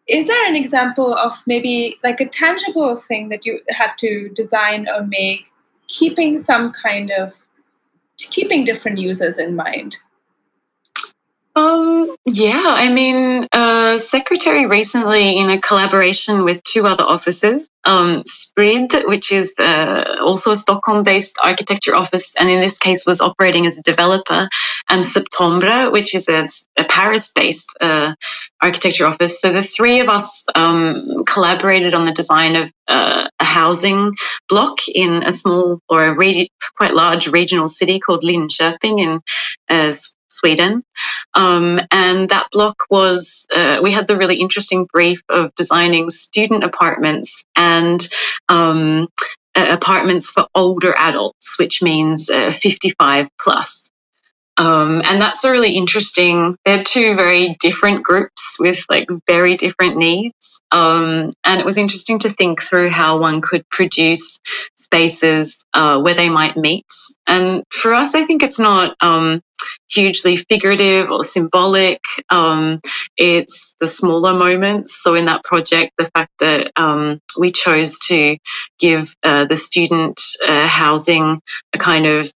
Is 0.08 0.28
there 0.28 0.48
an 0.48 0.54
example 0.54 1.14
of 1.14 1.34
maybe 1.46 1.96
like 2.04 2.20
a 2.20 2.28
tangible 2.28 2.94
thing 2.94 3.28
that 3.28 3.44
you 3.44 3.60
had 3.70 3.90
to 3.98 4.28
design 4.30 4.88
or 4.88 5.04
make, 5.04 5.50
keeping 5.88 6.38
some 6.38 6.70
kind 6.72 7.10
of 7.10 7.34
keeping 8.16 8.64
different 8.64 8.98
users 8.98 9.38
in 9.38 9.56
mind? 9.56 9.96
Um, 11.56 12.14
yeah, 12.26 12.64
I 12.66 12.92
mean, 12.92 13.48
uh, 13.50 13.98
Secretary 13.98 14.66
recently, 14.66 15.38
in 15.38 15.48
a 15.48 15.58
collaboration 15.58 16.44
with 16.44 16.62
two 16.64 16.86
other 16.86 17.02
offices, 17.02 17.66
um, 17.86 18.24
Sprid, 18.24 19.08
which 19.08 19.32
is 19.32 19.54
uh, 19.58 20.16
also 20.20 20.50
a 20.50 20.56
Stockholm-based 20.56 21.38
architecture 21.42 21.96
office, 21.96 22.34
and 22.38 22.50
in 22.50 22.60
this 22.60 22.78
case 22.78 23.06
was 23.06 23.22
operating 23.22 23.64
as 23.64 23.78
a 23.78 23.82
developer, 23.82 24.50
and 24.90 25.06
Septembre, 25.06 25.88
which 25.90 26.14
is 26.14 26.28
a, 26.28 26.46
a 26.78 26.84
Paris-based 26.84 27.74
uh, 27.80 28.14
architecture 28.60 29.06
office. 29.06 29.40
So 29.40 29.50
the 29.50 29.62
three 29.62 30.00
of 30.00 30.10
us 30.10 30.44
um, 30.54 31.24
collaborated 31.26 31.94
on 31.94 32.04
the 32.04 32.12
design 32.12 32.56
of 32.56 32.70
uh, 32.88 33.28
a 33.40 33.44
housing 33.44 34.12
block 34.50 34.76
in 34.94 35.22
a 35.22 35.32
small 35.32 35.80
or 35.88 36.04
a 36.04 36.48
quite 36.76 36.94
large 36.94 37.28
regional 37.28 37.68
city 37.68 37.98
called 37.98 38.22
Linköping 38.22 39.00
in 39.00 39.20
uh, 39.70 39.92
Sweden. 40.36 40.82
Um, 41.34 41.80
and 41.90 42.28
that 42.28 42.48
block 42.52 42.76
was, 42.90 43.46
uh, 43.54 43.78
we 43.82 43.92
had 43.92 44.06
the 44.06 44.16
really 44.16 44.36
interesting 44.36 44.86
brief 44.92 45.22
of 45.28 45.54
designing 45.54 46.10
student 46.10 46.64
apartments 46.64 47.44
and 47.56 48.06
um, 48.48 49.08
apartments 49.54 50.30
for 50.30 50.46
older 50.54 50.94
adults, 50.96 51.58
which 51.58 51.82
means 51.82 52.30
uh, 52.30 52.50
55 52.50 53.28
plus. 53.40 53.90
Um, 54.58 55.02
and 55.04 55.20
that's 55.20 55.44
a 55.44 55.50
really 55.50 55.76
interesting. 55.76 56.56
They're 56.64 56.82
two 56.82 57.14
very 57.14 57.56
different 57.60 58.02
groups 58.02 58.56
with 58.58 58.84
like 58.88 59.06
very 59.26 59.56
different 59.56 59.96
needs. 59.96 60.60
Um, 60.72 61.30
and 61.44 61.60
it 61.60 61.66
was 61.66 61.76
interesting 61.76 62.18
to 62.20 62.30
think 62.30 62.62
through 62.62 62.88
how 62.88 63.18
one 63.18 63.42
could 63.42 63.68
produce 63.68 64.38
spaces 64.76 65.64
uh, 65.74 66.00
where 66.00 66.14
they 66.14 66.30
might 66.30 66.56
meet. 66.56 66.86
And 67.26 67.64
for 67.70 67.92
us, 67.92 68.14
I 68.14 68.24
think 68.24 68.42
it's 68.42 68.58
not 68.58 68.96
um, 69.02 69.42
hugely 69.90 70.36
figurative 70.36 71.10
or 71.10 71.22
symbolic. 71.22 72.00
Um, 72.30 72.80
it's 73.16 73.76
the 73.80 73.86
smaller 73.86 74.34
moments. 74.34 75.02
So 75.02 75.14
in 75.14 75.26
that 75.26 75.44
project, 75.44 75.92
the 75.98 76.10
fact 76.14 76.32
that 76.40 76.72
um, 76.76 77.20
we 77.38 77.50
chose 77.50 77.98
to 78.08 78.36
give 78.78 79.14
uh, 79.22 79.44
the 79.44 79.56
student 79.56 80.20
uh, 80.46 80.66
housing 80.66 81.40
a 81.72 81.78
kind 81.78 82.06
of 82.06 82.30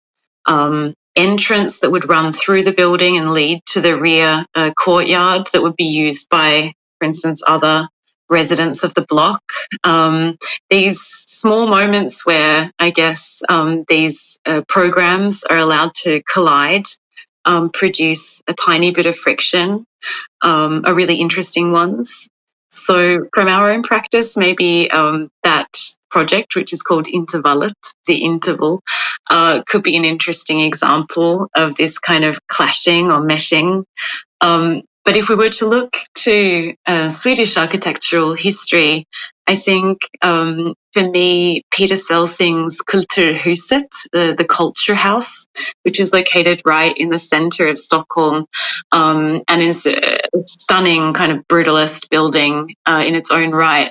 um, 0.47 0.95
entrance 1.17 1.81
that 1.81 1.91
would 1.91 2.09
run 2.09 2.33
through 2.33 2.63
the 2.63 2.73
building 2.73 3.17
and 3.17 3.33
lead 3.33 3.61
to 3.67 3.81
the 3.81 3.97
rear 3.97 4.45
uh, 4.55 4.71
courtyard 4.73 5.49
that 5.53 5.63
would 5.63 5.77
be 5.77 5.85
used 5.85 6.29
by, 6.29 6.73
for 6.99 7.05
instance, 7.05 7.43
other 7.47 7.89
residents 8.31 8.85
of 8.85 8.95
the 8.95 9.03
block. 9.03 9.43
Um, 9.85 10.37
these 10.71 11.01
small 11.01 11.67
moments 11.67 12.25
where 12.25 12.71
I 12.79 12.91
guess 12.91 13.43
um, 13.49 13.85
these 13.89 14.39
uh, 14.47 14.63
programs 14.69 15.45
are 15.45 15.59
allowed 15.59 15.95
to 16.03 16.23
collide 16.33 16.87
um, 17.51 17.71
produce 17.71 18.43
a 18.49 18.55
tiny 18.55 18.93
bit 18.93 19.07
of 19.07 19.17
friction 19.17 19.85
um, 20.43 20.83
are 20.87 20.95
really 20.95 21.17
interesting 21.17 21.73
ones. 21.73 22.29
So, 22.71 23.27
from 23.35 23.49
our 23.49 23.73
own 23.73 23.83
practice, 23.83 24.37
maybe 24.37 24.89
um, 24.93 25.29
that 25.43 25.69
project, 26.11 26.55
which 26.55 26.73
is 26.73 26.83
called 26.83 27.07
Intervallet, 27.07 27.75
the 28.07 28.25
interval, 28.25 28.81
uh, 29.29 29.63
could 29.67 29.83
be 29.83 29.97
an 29.97 30.05
interesting 30.05 30.61
example 30.61 31.49
of 31.57 31.75
this 31.75 31.99
kind 31.99 32.25
of 32.25 32.39
clashing 32.47 33.11
or 33.11 33.21
meshing. 33.21 33.83
Um, 34.41 34.83
but 35.05 35.17
if 35.17 35.29
we 35.29 35.35
were 35.35 35.49
to 35.49 35.67
look 35.67 35.97
to 36.19 36.75
uh, 36.87 37.09
Swedish 37.09 37.57
architectural 37.57 38.35
history, 38.35 39.09
I 39.51 39.57
think 39.57 39.99
um, 40.23 40.75
for 40.93 41.03
me, 41.11 41.65
Peter 41.73 41.97
Celsing's 41.97 42.81
Kulturhuset, 42.89 43.89
the, 44.13 44.33
the 44.39 44.45
culture 44.45 44.95
house, 44.95 45.49
which 45.83 45.99
is 45.99 46.13
located 46.13 46.63
right 46.65 46.97
in 46.97 47.09
the 47.09 47.19
center 47.19 47.67
of 47.67 47.77
Stockholm 47.77 48.47
um, 48.93 49.41
and 49.49 49.61
is 49.61 49.87
a 49.87 50.21
stunning 50.39 51.15
kind 51.15 51.33
of 51.33 51.49
brutalist 51.49 52.09
building 52.11 52.77
uh, 52.87 53.03
in 53.05 53.17
its 53.17 53.33
own 53.33 53.51
right. 53.51 53.91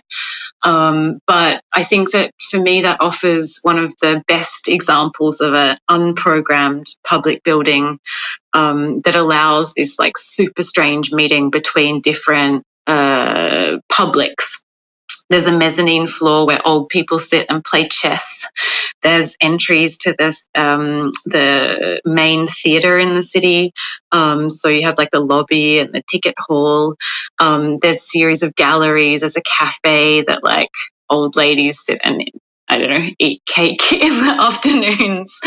Um, 0.64 1.20
but 1.28 1.62
I 1.74 1.84
think 1.84 2.12
that 2.12 2.32
for 2.50 2.62
me, 2.62 2.84
that 2.84 3.02
offers 3.02 3.60
one 3.62 3.80
of 3.80 3.94
the 3.98 4.24
best 4.28 4.70
examples 4.70 5.42
of 5.42 5.56
an 5.56 5.76
unprogrammed 5.92 6.86
public 7.06 7.44
building 7.44 8.00
um, 8.54 9.02
that 9.02 9.16
allows 9.16 9.74
this 9.74 10.00
like 10.00 10.18
super 10.18 10.64
strange 10.64 11.12
meeting 11.12 11.50
between 11.50 12.00
different 12.00 12.64
uh, 12.88 13.80
publics 13.90 14.64
there's 15.30 15.48
a 15.48 15.58
mezzanine 15.58 16.08
floor 16.08 16.46
where 16.46 16.66
old 16.68 16.90
people 16.90 17.20
sit 17.20 17.46
and 17.50 17.64
play 17.64 17.88
chess. 17.88 18.48
There's 19.02 19.36
entries 19.42 19.98
to 20.00 20.16
this 20.18 20.48
um, 20.56 21.12
the 21.26 22.02
main 22.06 22.48
theatre 22.48 22.98
in 22.98 23.14
the 23.14 23.24
city. 23.24 23.74
Um, 24.12 24.50
so 24.50 24.70
you 24.70 24.84
have 24.84 24.98
like 24.98 25.12
the 25.12 25.20
lobby 25.20 25.80
and 25.80 25.94
the 25.94 26.04
ticket 26.10 26.36
hall. 26.38 26.96
Um, 27.40 27.78
there's 27.80 27.98
a 27.98 28.00
series 28.00 28.44
of 28.44 28.56
galleries. 28.56 29.22
There's 29.22 29.38
a 29.38 29.42
cafe 29.42 30.22
that 30.22 30.44
like 30.44 30.72
old 31.10 31.36
ladies 31.36 31.84
sit 31.84 32.00
and 32.04 32.24
I 32.70 32.78
don't 32.78 32.90
know, 32.90 33.10
eat 33.18 33.42
cake 33.48 33.92
in 33.92 34.00
the 34.00 34.38
afternoons. 34.40 35.40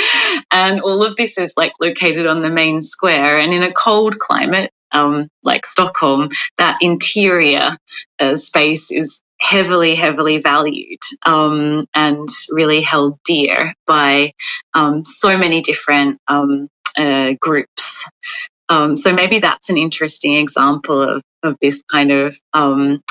And 0.51 0.81
all 0.81 1.05
of 1.05 1.17
this 1.17 1.39
is 1.39 1.55
like 1.57 1.73
located 1.81 2.27
on 2.27 2.43
the 2.43 2.51
main 2.51 2.81
square. 2.81 3.39
And 3.39 3.53
in 3.53 3.63
a 3.63 3.73
cold 3.73 4.19
climate, 4.19 4.71
um, 4.93 5.29
like 5.43 5.65
Stockholm, 5.65 6.29
that 6.59 6.79
interior 6.81 7.77
uh, 8.21 8.37
space 8.37 8.91
is 8.91 9.23
heavily, 9.43 9.95
heavily 9.95 10.39
valued 10.39 11.01
um, 11.27 11.87
and 11.95 12.29
really 12.51 12.81
held 12.81 13.19
dear 13.25 13.75
by 13.87 14.33
um, 14.75 15.05
so 15.05 15.37
many 15.37 15.61
different 15.61 16.19
um, 16.29 16.69
uh, 16.97 17.35
groups. 17.41 18.09
Um, 18.69 18.97
so 18.97 19.13
maybe 19.13 19.41
that's 19.41 19.69
an 19.69 19.77
interesting 19.77 20.37
example 20.37 21.03
of, 21.03 21.23
of 21.43 21.57
this 21.61 21.83
kind 21.91 22.13
of 22.13 22.35
um, 22.55 23.03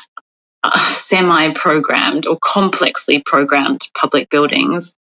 semi 0.89 1.50
programmed 1.54 2.26
or 2.28 2.38
complexly 2.41 3.22
programmed 3.26 3.82
public 3.98 4.30
buildings. 4.30 4.96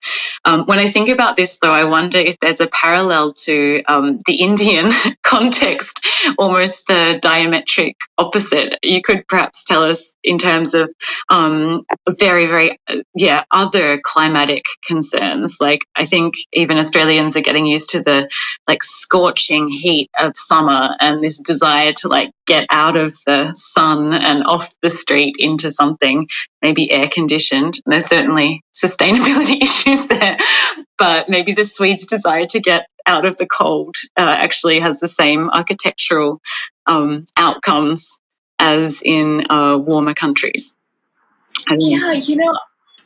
Um, 0.46 0.66
when 0.66 0.80
I 0.80 0.88
think 0.88 1.10
about 1.10 1.36
this, 1.36 1.60
though, 1.60 1.74
I 1.74 1.84
wonder 1.84 2.20
if 2.20 2.40
there's 2.40 2.62
a 2.62 2.68
parallel 2.68 3.34
to 3.46 3.84
um, 3.88 4.20
the 4.26 4.36
Indian 4.36 4.92
context, 5.28 6.06
almost 6.38 6.88
the 6.88 7.20
diametric 7.22 7.96
opposite. 8.18 8.78
You 8.82 9.02
could 9.02 9.28
perhaps 9.28 9.66
tell 9.66 9.84
us 9.84 10.16
in 10.24 10.38
terms 10.38 10.74
of 10.74 10.90
um, 11.30 11.84
very, 12.18 12.46
very, 12.46 12.78
yeah, 13.14 13.44
other 13.52 14.00
climatic 14.04 14.64
concerns. 14.86 15.58
Like, 15.60 15.82
I 15.96 16.06
think 16.06 16.36
even 16.54 16.78
Australians 16.78 17.36
are 17.36 17.42
getting 17.42 17.66
used 17.66 17.90
to 17.90 18.02
the 18.02 18.30
like 18.68 18.84
scorching 18.84 19.68
heat 19.68 20.10
of 20.20 20.32
summer 20.36 20.96
and 21.02 21.22
this 21.22 21.40
desire 21.40 21.92
to 21.98 22.08
like 22.08 22.32
get 22.46 22.66
out 22.70 22.96
of 22.96 23.14
the 23.26 23.54
sun 23.54 24.14
and 24.14 24.46
off 24.46 24.74
the 24.82 24.90
street 24.90 25.36
into 25.38 25.72
something 25.72 26.28
maybe 26.62 26.90
air 26.92 27.10
conditioned. 27.10 27.76
There's 27.86 28.06
certainly 28.06 28.62
sustainability 28.74 29.62
issues 29.62 30.08
there, 30.08 30.38
but 30.98 31.30
maybe 31.30 31.52
the 31.52 31.66
Swedes' 31.66 32.06
desire 32.06 32.46
to 32.48 32.60
get 32.60 32.88
out 33.08 33.26
of 33.26 33.38
the 33.38 33.48
cold 33.48 33.96
uh, 34.18 34.36
actually 34.40 34.80
has 34.80 35.00
the 35.00 35.08
same 35.08 35.50
architectural 35.50 36.42
um, 36.86 37.26
outcomes 37.38 38.20
as 38.60 39.02
in 39.04 39.44
uh, 39.50 39.78
warmer 39.78 40.14
countries. 40.14 40.76
Yeah, 41.70 42.14
you 42.14 42.36
know, 42.36 42.54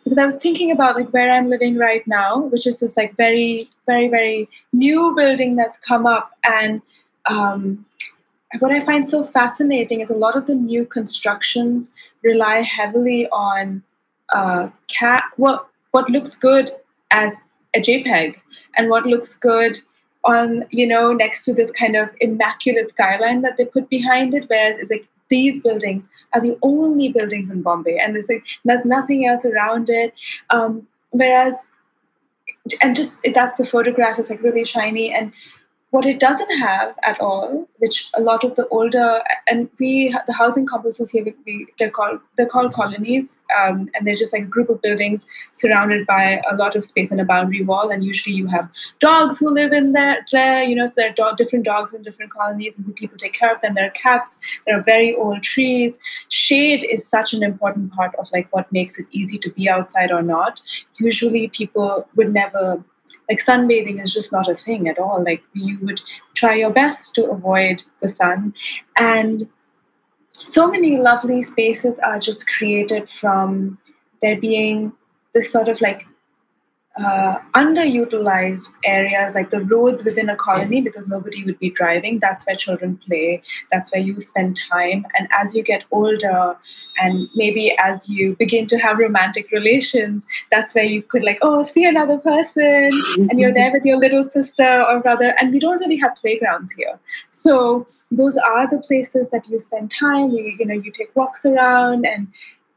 because 0.04 0.18
I 0.18 0.26
was 0.26 0.36
thinking 0.36 0.72
about 0.72 0.96
like 0.96 1.10
where 1.10 1.32
I'm 1.32 1.48
living 1.48 1.78
right 1.78 2.06
now, 2.08 2.40
which 2.40 2.68
is 2.68 2.80
this 2.80 2.98
like 2.98 3.16
very, 3.16 3.70
very, 3.86 4.08
very 4.08 4.50
new 4.74 5.14
building 5.16 5.56
that's 5.56 5.78
come 5.78 6.06
up, 6.06 6.32
and 6.46 6.82
um, 7.30 7.86
what 8.60 8.72
I 8.72 8.80
find 8.80 9.08
so 9.08 9.24
fascinating 9.24 10.02
is 10.02 10.10
a 10.10 10.18
lot 10.18 10.36
of 10.36 10.48
the 10.48 10.56
new 10.56 10.86
constructions 10.86 11.94
rely 12.24 12.58
heavily 12.58 13.28
on 13.30 13.84
uh, 14.34 14.70
cat 14.88 15.24
what 15.38 15.68
what 15.92 16.10
looks 16.10 16.36
good 16.36 16.72
as 17.12 17.42
a 17.76 17.80
JPEG 17.80 18.38
and 18.78 18.90
what 18.90 19.06
looks 19.06 19.38
good 19.38 19.80
on 20.24 20.64
you 20.70 20.86
know 20.88 21.12
next 21.12 21.46
to 21.46 21.54
this 21.54 21.72
kind 21.72 21.96
of 21.96 22.10
immaculate 22.20 22.90
skyline 22.90 23.42
that 23.42 23.58
they 23.58 23.66
put 23.66 23.90
behind 23.90 24.34
it. 24.34 24.46
Whereas 24.48 24.78
it's 24.78 24.92
like 24.92 25.08
these 25.30 25.64
buildings 25.64 26.12
are 26.34 26.42
the 26.42 26.58
only 26.62 27.10
buildings 27.12 27.52
in 27.52 27.62
Bombay, 27.62 27.98
and 28.02 28.16
there's 28.16 28.30
like 28.30 28.46
there's 28.66 28.86
nothing 28.86 29.26
else 29.26 29.46
around 29.46 29.90
it. 29.90 30.14
Um, 30.50 30.88
whereas 31.12 31.72
and 32.82 32.96
just 32.96 33.20
that's 33.34 33.58
the 33.58 33.66
photograph 33.66 34.20
is 34.20 34.30
like 34.30 34.44
really 34.44 34.64
shiny 34.64 35.12
and 35.14 35.32
what 35.92 36.06
it 36.06 36.20
doesn't 36.20 36.58
have 36.58 36.96
at 37.04 37.20
all, 37.20 37.68
which 37.80 38.10
a 38.16 38.22
lot 38.22 38.46
of 38.46 38.56
the 38.56 38.66
older 38.70 39.22
and 39.50 39.70
we 39.78 40.10
the 40.26 40.34
housing 40.34 40.66
complexes 40.66 41.12
here 41.12 41.26
we, 41.46 41.68
they're 41.78 41.90
called 41.90 42.20
they're 42.38 42.46
called 42.46 42.74
colonies, 42.74 43.44
um, 43.60 43.90
and 43.94 44.08
they're 44.08 44.16
just 44.16 44.32
like 44.32 44.44
a 44.44 44.54
group 44.56 44.70
of 44.70 44.82
buildings 44.82 45.28
surrounded 45.52 46.08
by 46.08 46.42
a 46.50 46.56
lot 46.56 46.78
of 46.78 46.86
space 46.86 47.12
and 47.12 47.20
a 47.20 47.26
boundary 47.26 47.62
wall. 47.62 47.92
And 47.92 48.06
usually 48.06 48.36
you 48.36 48.48
have 48.48 48.72
dogs 49.00 49.38
who 49.38 49.54
live 49.54 49.74
in 49.74 49.92
there. 49.92 50.26
There, 50.32 50.64
you 50.64 50.76
know, 50.76 50.88
so 50.88 50.94
there 51.02 51.14
are 51.26 51.36
different 51.36 51.66
dogs 51.66 51.94
in 51.94 52.02
different 52.04 52.32
colonies, 52.32 52.78
and 52.78 52.96
people 52.96 53.18
take 53.18 53.34
care 53.34 53.54
of 53.54 53.60
them. 53.60 53.76
There 53.76 53.88
are 53.88 53.92
cats. 53.92 54.42
There 54.66 54.80
are 54.80 54.84
very 54.84 55.14
old 55.16 55.44
trees. 55.44 56.00
Shade 56.30 56.86
is 56.90 57.06
such 57.06 57.34
an 57.34 57.44
important 57.44 57.92
part 57.92 58.16
of 58.16 58.30
like 58.32 58.48
what 58.54 58.72
makes 58.72 58.98
it 58.98 59.08
easy 59.12 59.38
to 59.40 59.50
be 59.52 59.70
outside 59.70 60.12
or 60.12 60.22
not. 60.22 60.62
Usually 61.00 61.50
people 61.50 62.08
would 62.16 62.32
never 62.32 62.82
like 63.30 63.40
sunbathing 63.40 64.02
is 64.02 64.14
just 64.14 64.32
not 64.32 64.50
a 64.50 64.56
thing 64.56 64.88
at 64.88 65.00
all. 65.00 65.24
Like 65.24 65.44
you 65.54 65.80
would 65.84 66.02
try 66.34 66.56
your 66.56 66.72
best 66.72 67.16
to 67.16 67.30
avoid 67.30 67.84
the 68.02 68.10
sun. 68.10 68.54
And 68.98 69.50
so 70.32 70.70
many 70.70 70.98
lovely 70.98 71.42
spaces 71.42 72.00
are 72.00 72.20
just 72.20 72.48
created 72.48 73.08
from 73.08 73.78
there 74.22 74.40
being 74.40 74.94
this 75.34 75.52
sort 75.52 75.68
of 75.68 75.80
like 75.82 76.06
uh, 76.98 77.38
underutilized 77.56 78.74
areas 78.84 79.34
like 79.34 79.50
the 79.50 79.64
roads 79.64 80.04
within 80.04 80.28
a 80.28 80.36
colony 80.36 80.82
because 80.82 81.08
nobody 81.08 81.44
would 81.46 81.58
be 81.58 81.70
driving. 81.70 82.20
That's 82.20 82.46
where 82.46 82.56
children 82.56 83.00
play. 83.08 83.42
That's 83.72 83.94
where 83.94 84.02
you 84.02 84.20
spend 84.20 84.60
time. 84.70 85.06
And 85.18 85.30
as 85.32 85.56
you 85.56 85.64
get 85.64 85.86
older, 85.92 86.58
and 87.02 87.30
maybe 87.34 87.74
as 87.80 88.10
you 88.10 88.36
begin 88.36 88.68
to 88.68 88.78
have 88.78 88.98
romantic 88.98 89.52
relations, 89.52 90.28
that's 90.52 90.76
where 90.76 90.84
you 90.84 91.02
could 91.02 91.24
like, 91.24 91.40
oh, 91.42 91.64
see 91.64 91.86
another 91.86 92.20
person, 92.20 92.90
and 93.30 93.40
you're 93.40 93.54
there 93.54 93.72
with 93.72 93.86
your 93.86 93.98
little 93.98 94.24
sister 94.24 94.84
or 94.84 95.00
brother. 95.00 95.34
And 95.40 95.54
we 95.54 95.60
don't 95.60 95.80
really 95.80 95.98
have 95.98 96.16
playgrounds 96.16 96.72
here, 96.74 97.00
so 97.30 97.86
those 98.12 98.38
are 98.38 98.70
the 98.70 98.80
places 98.80 99.30
that 99.32 99.48
you 99.48 99.60
spend 99.60 99.92
time. 99.92 100.32
You 100.32 100.56
you 100.60 100.66
know 100.66 100.76
you 100.76 100.92
take 100.92 101.16
walks 101.16 101.46
around, 101.46 102.06
and 102.06 102.28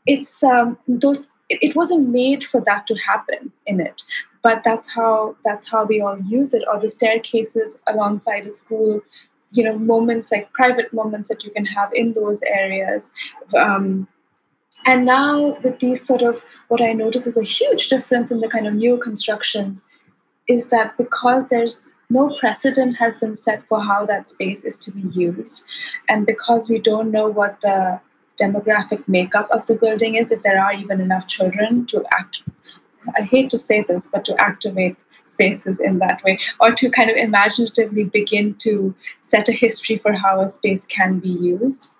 it's 0.06 0.42
um, 0.42 0.78
those 0.86 1.32
it 1.48 1.76
wasn't 1.76 2.08
made 2.08 2.44
for 2.44 2.60
that 2.62 2.86
to 2.86 2.94
happen 2.94 3.52
in 3.66 3.80
it. 3.80 4.02
But 4.42 4.62
that's 4.64 4.92
how 4.92 5.36
that's 5.44 5.70
how 5.70 5.84
we 5.84 6.00
all 6.00 6.18
use 6.20 6.54
it 6.54 6.64
or 6.70 6.78
the 6.78 6.88
staircases 6.88 7.82
alongside 7.86 8.46
a 8.46 8.50
school 8.50 9.00
you 9.52 9.62
know 9.62 9.78
moments 9.78 10.32
like 10.32 10.52
private 10.52 10.92
moments 10.92 11.28
that 11.28 11.44
you 11.44 11.50
can 11.50 11.64
have 11.64 11.90
in 11.94 12.12
those 12.12 12.42
areas. 12.42 13.12
Um, 13.56 14.08
and 14.86 15.04
now 15.04 15.56
with 15.62 15.78
these 15.78 16.06
sort 16.06 16.22
of 16.22 16.42
what 16.68 16.82
i 16.82 16.92
notice 16.92 17.26
is 17.26 17.36
a 17.36 17.42
huge 17.42 17.88
difference 17.88 18.30
in 18.30 18.40
the 18.40 18.48
kind 18.48 18.66
of 18.66 18.74
new 18.74 18.98
constructions 18.98 19.88
is 20.48 20.70
that 20.70 20.96
because 20.96 21.48
there's 21.48 21.94
no 22.10 22.36
precedent 22.38 22.96
has 22.96 23.18
been 23.18 23.34
set 23.34 23.66
for 23.66 23.82
how 23.82 24.04
that 24.04 24.28
space 24.28 24.64
is 24.64 24.78
to 24.78 24.92
be 24.92 25.08
used 25.18 25.64
and 26.08 26.26
because 26.26 26.68
we 26.68 26.78
don't 26.78 27.10
know 27.10 27.28
what 27.28 27.60
the 27.60 28.00
demographic 28.40 29.06
makeup 29.06 29.48
of 29.50 29.66
the 29.66 29.76
building 29.76 30.14
is, 30.16 30.30
if 30.30 30.42
there 30.42 30.60
are 30.60 30.74
even 30.74 31.00
enough 31.00 31.26
children 31.26 31.86
to 31.86 32.04
act. 32.12 32.42
I 33.18 33.22
hate 33.22 33.50
to 33.50 33.58
say 33.58 33.82
this, 33.82 34.10
but 34.10 34.24
to 34.24 34.40
activate 34.40 34.96
spaces 35.26 35.78
in 35.78 35.98
that 35.98 36.22
way, 36.24 36.38
or 36.60 36.72
to 36.72 36.90
kind 36.90 37.10
of 37.10 37.16
imaginatively 37.16 38.04
begin 38.04 38.54
to 38.56 38.94
set 39.20 39.48
a 39.48 39.52
history 39.52 39.96
for 39.96 40.14
how 40.14 40.40
a 40.40 40.48
space 40.48 40.86
can 40.86 41.18
be 41.18 41.28
used. 41.28 41.96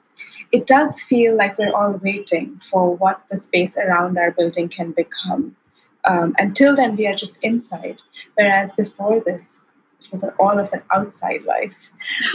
It 0.52 0.66
does 0.66 1.00
feel 1.02 1.36
like 1.36 1.58
we're 1.58 1.74
all 1.74 1.98
waiting 2.02 2.58
for 2.58 2.94
what 2.94 3.22
the 3.28 3.36
space 3.36 3.76
around 3.76 4.16
our 4.18 4.30
building 4.30 4.68
can 4.68 4.92
become. 4.92 5.56
Um, 6.04 6.34
until 6.38 6.76
then, 6.76 6.96
we 6.96 7.06
are 7.06 7.14
just 7.14 7.42
inside. 7.44 8.02
Whereas 8.34 8.74
before 8.74 9.20
this, 9.24 9.64
it 10.00 10.08
was 10.12 10.30
all 10.38 10.58
of 10.58 10.72
an 10.72 10.82
outside 10.92 11.42
life. 11.44 11.90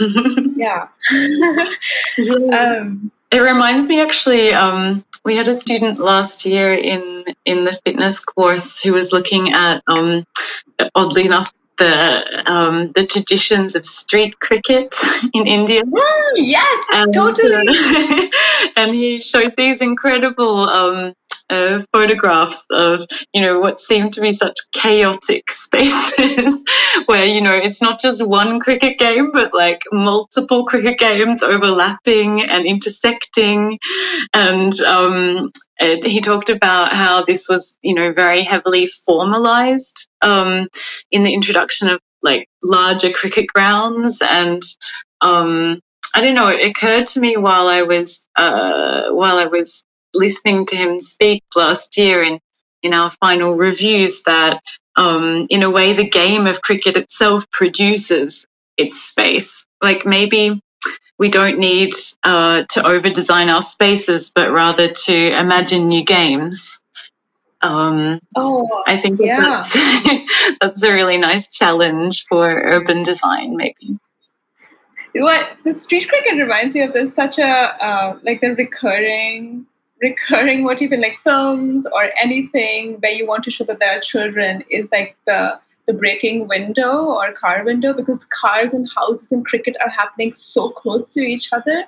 yeah. 0.56 0.88
um, 2.52 3.10
it 3.30 3.40
reminds 3.40 3.86
me 3.86 4.00
actually, 4.00 4.52
um, 4.52 5.04
we 5.24 5.36
had 5.36 5.48
a 5.48 5.54
student 5.54 5.98
last 5.98 6.46
year 6.46 6.72
in 6.72 7.24
in 7.44 7.64
the 7.64 7.78
fitness 7.84 8.20
course 8.24 8.82
who 8.82 8.92
was 8.92 9.12
looking 9.12 9.52
at, 9.52 9.82
um, 9.86 10.24
oddly 10.94 11.26
enough, 11.26 11.52
the 11.76 12.42
um, 12.46 12.92
the 12.92 13.06
traditions 13.06 13.74
of 13.74 13.84
street 13.84 14.38
cricket 14.40 14.94
in 15.34 15.46
India. 15.46 15.82
Mm, 15.82 16.32
yes, 16.36 16.86
and, 16.94 17.14
totally. 17.14 17.68
Uh, 17.68 18.26
and 18.76 18.94
he 18.94 19.20
showed 19.20 19.54
these 19.56 19.80
incredible 19.80 20.60
um, 20.68 21.14
uh, 21.50 21.82
photographs 21.92 22.64
of 22.70 23.00
you 23.34 23.42
know 23.42 23.58
what 23.58 23.80
seemed 23.80 24.12
to 24.14 24.20
be 24.20 24.32
such 24.32 24.56
chaotic 24.72 25.50
spaces 25.50 26.64
where 27.06 27.26
you 27.26 27.40
know 27.40 27.54
it's 27.54 27.82
not 27.82 28.00
just 28.00 28.26
one 28.26 28.60
cricket 28.60 28.98
game 28.98 29.30
but 29.32 29.52
like 29.52 29.82
multiple 29.92 30.64
cricket 30.64 30.98
games 30.98 31.42
overlapping 31.42 32.40
and 32.42 32.66
intersecting 32.66 33.78
and 34.32 34.78
um, 34.80 35.50
he 35.78 36.20
talked 36.20 36.50
about 36.50 36.94
how 36.94 37.24
this 37.24 37.48
was 37.48 37.76
you 37.82 37.94
know 37.94 38.12
very 38.12 38.42
heavily 38.42 38.86
formalized 38.86 40.08
um, 40.22 40.68
in 41.10 41.22
the 41.22 41.34
introduction 41.34 41.88
of 41.88 42.00
like 42.22 42.48
larger 42.62 43.10
cricket 43.10 43.46
grounds 43.48 44.22
and 44.22 44.62
um, 45.20 45.80
I 46.14 46.22
don't 46.22 46.34
know. 46.34 46.48
It 46.48 46.68
occurred 46.70 47.06
to 47.08 47.20
me 47.20 47.36
while 47.36 47.68
I 47.68 47.82
was 47.82 48.28
uh, 48.36 49.10
while 49.10 49.38
I 49.38 49.46
was 49.46 49.84
listening 50.14 50.66
to 50.66 50.76
him 50.76 51.00
speak 51.00 51.42
last 51.56 51.96
year 51.96 52.22
in 52.22 52.40
in 52.82 52.94
our 52.94 53.10
final 53.10 53.56
reviews 53.56 54.22
that 54.22 54.62
um, 54.96 55.46
in 55.50 55.62
a 55.62 55.70
way 55.70 55.92
the 55.92 56.08
game 56.08 56.46
of 56.46 56.62
cricket 56.62 56.96
itself 56.96 57.50
produces 57.50 58.46
its 58.76 59.00
space. 59.00 59.66
Like 59.82 60.06
maybe 60.06 60.62
we 61.18 61.28
don't 61.28 61.58
need 61.58 61.92
uh, 62.22 62.64
to 62.70 62.86
over 62.86 63.10
design 63.10 63.50
our 63.50 63.62
spaces, 63.62 64.32
but 64.34 64.50
rather 64.50 64.88
to 64.88 65.38
imagine 65.38 65.88
new 65.88 66.02
games. 66.02 66.82
Um, 67.62 68.20
oh, 68.36 68.82
I 68.86 68.96
think 68.96 69.20
yeah. 69.20 69.40
that's, 69.40 70.56
that's 70.60 70.82
a 70.82 70.92
really 70.92 71.18
nice 71.18 71.50
challenge 71.50 72.24
for 72.26 72.50
urban 72.50 73.02
design, 73.02 73.56
maybe 73.56 73.98
what 75.14 75.56
the 75.64 75.74
street 75.74 76.08
cricket 76.08 76.36
reminds 76.36 76.74
me 76.74 76.82
of 76.82 76.92
there's 76.92 77.12
such 77.12 77.38
a 77.38 77.44
uh, 77.44 78.18
like 78.22 78.40
the 78.40 78.54
recurring 78.54 79.66
recurring 80.00 80.64
motif 80.64 80.92
in 80.92 81.00
like 81.00 81.18
films 81.22 81.86
or 81.94 82.10
anything 82.22 82.94
where 83.00 83.12
you 83.12 83.26
want 83.26 83.44
to 83.44 83.50
show 83.50 83.64
that 83.64 83.78
there 83.80 83.96
are 83.96 84.00
children 84.00 84.62
is 84.70 84.90
like 84.92 85.16
the 85.26 85.60
the 85.86 85.94
breaking 85.94 86.46
window 86.46 87.04
or 87.04 87.32
car 87.32 87.64
window 87.64 87.92
because 87.92 88.24
cars 88.26 88.72
and 88.72 88.88
houses 88.96 89.32
in 89.32 89.42
cricket 89.42 89.76
are 89.84 89.90
happening 89.90 90.32
so 90.32 90.70
close 90.70 91.12
to 91.12 91.20
each 91.20 91.52
other 91.52 91.84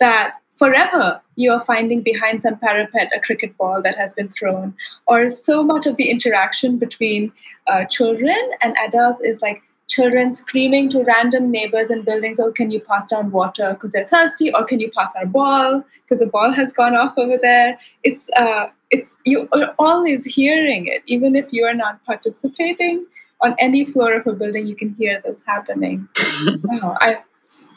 that 0.00 0.34
forever 0.50 1.20
you 1.36 1.52
are 1.52 1.60
finding 1.60 2.00
behind 2.00 2.40
some 2.40 2.58
parapet 2.58 3.10
a 3.14 3.20
cricket 3.20 3.56
ball 3.56 3.82
that 3.82 3.94
has 3.94 4.14
been 4.14 4.28
thrown 4.28 4.74
or 5.06 5.28
so 5.28 5.62
much 5.62 5.86
of 5.86 5.96
the 5.96 6.10
interaction 6.10 6.78
between 6.78 7.32
uh, 7.68 7.84
children 7.84 8.50
and 8.62 8.76
adults 8.78 9.20
is 9.20 9.42
like 9.42 9.62
children 9.88 10.30
screaming 10.34 10.88
to 10.90 11.02
random 11.04 11.50
neighbors 11.50 11.90
and 11.90 12.04
buildings, 12.04 12.40
oh, 12.40 12.52
can 12.52 12.70
you 12.70 12.80
pass 12.80 13.08
down 13.08 13.30
water 13.30 13.74
because 13.74 13.92
they're 13.92 14.08
thirsty? 14.08 14.52
Or 14.52 14.64
can 14.64 14.80
you 14.80 14.90
pass 14.90 15.14
our 15.16 15.26
ball 15.26 15.84
because 16.02 16.20
the 16.20 16.26
ball 16.26 16.50
has 16.52 16.72
gone 16.72 16.94
off 16.94 17.14
over 17.16 17.38
there? 17.40 17.78
It's, 18.02 18.28
uh, 18.36 18.66
it's, 18.90 19.20
you 19.24 19.48
are 19.52 19.74
always 19.78 20.24
hearing 20.24 20.86
it, 20.86 21.02
even 21.06 21.36
if 21.36 21.52
you 21.52 21.64
are 21.64 21.74
not 21.74 22.04
participating 22.04 23.06
on 23.42 23.54
any 23.58 23.84
floor 23.84 24.14
of 24.14 24.26
a 24.26 24.32
building, 24.32 24.66
you 24.66 24.74
can 24.74 24.94
hear 24.94 25.20
this 25.24 25.44
happening. 25.46 26.08
wow, 26.64 26.96
I, 27.00 27.18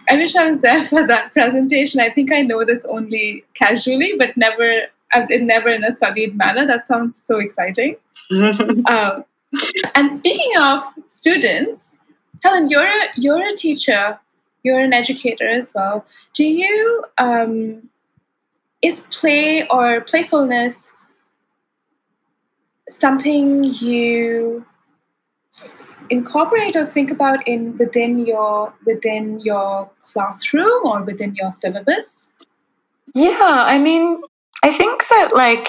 I 0.09 0.15
wish 0.15 0.35
I 0.35 0.49
was 0.49 0.61
there 0.61 0.83
for 0.91 1.05
that 1.05 1.33
presentation. 1.33 1.99
I 1.99 2.09
think 2.09 2.31
I 2.31 2.41
know 2.41 2.63
this 2.63 2.85
only 2.85 3.43
casually, 3.53 4.13
but 4.17 4.37
never, 4.37 4.83
never 5.29 5.69
in 5.69 5.83
a 5.83 5.91
studied 5.91 6.37
manner. 6.37 6.65
That 6.65 6.85
sounds 6.85 7.15
so 7.15 7.39
exciting. 7.39 7.97
um, 8.31 9.23
and 9.95 10.12
speaking 10.12 10.51
of 10.60 10.83
students, 11.07 11.99
Helen, 12.43 12.69
you're 12.69 12.86
a, 12.86 13.07
you're 13.15 13.45
a 13.45 13.55
teacher, 13.55 14.19
you're 14.63 14.79
an 14.79 14.93
educator 14.93 15.47
as 15.47 15.73
well. 15.73 16.05
Do 16.33 16.43
you 16.43 17.03
um, 17.17 17.89
is 18.81 19.07
play 19.12 19.67
or 19.69 20.01
playfulness 20.01 20.95
something 22.89 23.63
you 23.63 24.65
incorporate 26.10 26.75
or 26.75 26.86
think 26.86 27.12
about 27.12 27.45
in 27.47 27.75
within 27.77 28.19
your 28.19 28.73
within 28.86 29.39
your 29.39 29.89
classroom 30.01 30.86
or 30.86 31.03
within 31.03 31.36
your 31.36 31.51
syllabus? 31.51 32.33
Yeah, 33.15 33.65
I 33.67 33.77
mean, 33.77 34.21
I 34.63 34.71
think 34.71 35.07
that 35.10 35.31
like 35.33 35.67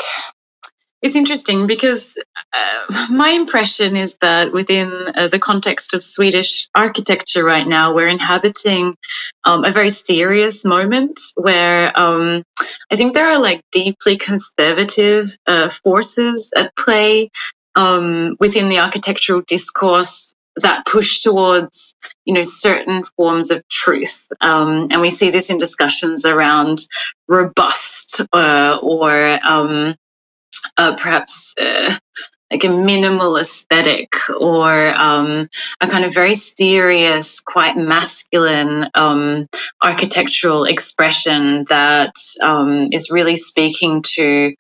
it's 1.03 1.17
interesting 1.17 1.67
because 1.67 2.17
uh, 2.53 3.07
my 3.11 3.31
impression 3.31 3.97
is 3.97 4.17
that 4.21 4.53
within 4.53 4.93
uh, 5.15 5.29
the 5.29 5.39
context 5.39 5.95
of 5.95 6.03
Swedish 6.03 6.69
architecture 6.75 7.45
right 7.45 7.67
now, 7.67 7.95
we're 7.95 8.09
inhabiting 8.09 8.95
um, 9.45 9.65
a 9.65 9.71
very 9.71 9.91
serious 9.91 10.65
moment 10.65 11.21
where 11.37 11.93
um, 11.99 12.43
I 12.91 12.97
think 12.97 13.15
there 13.15 13.27
are 13.27 13.41
like 13.41 13.63
deeply 13.73 14.17
conservative 14.17 15.29
uh, 15.47 15.69
forces 15.69 16.51
at 16.57 16.75
play 16.77 17.31
um, 17.75 18.37
within 18.41 18.69
the 18.69 18.81
architectural 18.81 19.43
discourse 19.47 20.35
that 20.61 20.85
push 20.87 21.21
towards 21.23 21.95
you 22.25 22.35
know 22.35 22.43
certain 22.43 23.05
forms 23.17 23.53
of 23.53 23.63
truth. 23.69 24.27
Um, 24.41 24.89
and 24.91 25.01
we 25.01 25.11
see 25.11 25.31
this 25.31 25.51
in 25.51 25.57
discussions 25.57 26.25
around 26.25 26.81
robust 27.29 28.21
uh, 28.33 28.79
or 28.83 29.39
um, 29.47 29.95
uh, 30.79 30.95
perhaps 30.97 31.55
uh, 31.61 31.95
like 32.51 32.65
a 32.65 32.69
minimal 32.69 33.37
aesthetic 33.37 34.15
or 34.41 34.95
um, 34.99 35.49
a 35.81 35.87
kind 35.87 36.05
of 36.05 36.15
very 36.15 36.35
serious, 36.35 37.41
quite 37.41 37.77
masculine 37.77 38.89
um, 38.95 39.47
architectural 39.83 40.65
expression 40.65 41.65
that 41.69 42.15
um, 42.43 42.89
is 42.93 43.11
really 43.11 43.37
speaking 43.37 44.03
to 44.15 44.55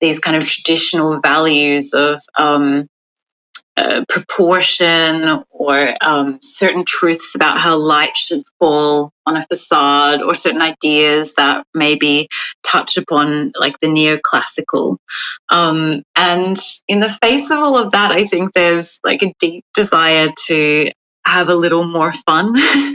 these 0.00 0.18
kind 0.18 0.36
of 0.36 0.44
traditional 0.44 1.20
values 1.20 1.92
of 1.94 2.20
um, 2.38 2.88
proportion 4.08 5.42
or 5.50 5.94
um, 6.02 6.38
certain 6.42 6.84
truths 6.84 7.34
about 7.34 7.60
how 7.60 7.76
light 7.76 8.16
should 8.16 8.42
fall 8.58 9.10
on 9.26 9.36
a 9.36 9.46
facade 9.46 10.22
or 10.22 10.34
certain 10.34 10.62
ideas 10.62 11.34
that 11.34 11.64
maybe 11.74 12.28
touch 12.62 12.96
upon 12.96 13.52
like 13.58 13.78
the 13.80 13.86
neoclassical. 13.86 14.96
Um, 15.50 16.02
and 16.16 16.56
in 16.88 17.00
the 17.00 17.16
face 17.22 17.50
of 17.50 17.58
all 17.58 17.78
of 17.78 17.90
that, 17.92 18.12
I 18.12 18.24
think 18.24 18.52
there's 18.52 19.00
like 19.04 19.22
a 19.22 19.34
deep 19.38 19.64
desire 19.74 20.30
to 20.46 20.90
have 21.26 21.48
a 21.48 21.54
little 21.54 21.86
more 21.86 22.12
fun. 22.12 22.54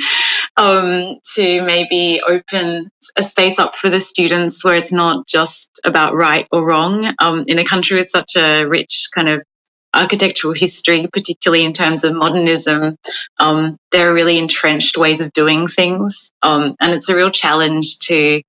um, 0.58 1.18
to 1.36 1.62
maybe 1.64 2.22
open 2.28 2.90
a 3.18 3.24
space 3.24 3.60
up 3.60 3.76
for 3.76 3.90
the 3.90 4.00
students 4.00 4.64
where 4.64 4.76
it's 4.76 4.92
not 4.92 5.28
just 5.28 5.80
about 5.86 6.16
right 6.16 6.48
or 6.52 6.66
wrong. 6.66 7.12
Um, 7.20 7.44
in 7.48 7.60
a 7.60 7.64
country 7.64 7.98
with 7.98 8.10
such 8.10 8.36
a 8.36 8.66
rich 8.66 9.10
kind 9.14 9.30
of 9.30 9.44
architectural 9.94 10.54
history, 10.54 11.08
particularly 11.12 11.64
in 11.64 11.74
terms 11.74 12.04
of 12.04 12.16
modernism, 12.16 12.96
um, 13.40 13.78
there 13.92 14.10
are 14.10 14.14
really 14.14 14.38
entrenched 14.38 14.98
ways 14.98 15.22
of 15.22 15.32
doing 15.34 15.68
things. 15.68 16.32
Um, 16.42 16.76
and 16.82 16.94
it's 16.94 17.10
a 17.10 17.16
real 17.16 17.30
challenge 17.30 18.00
to 18.00 18.42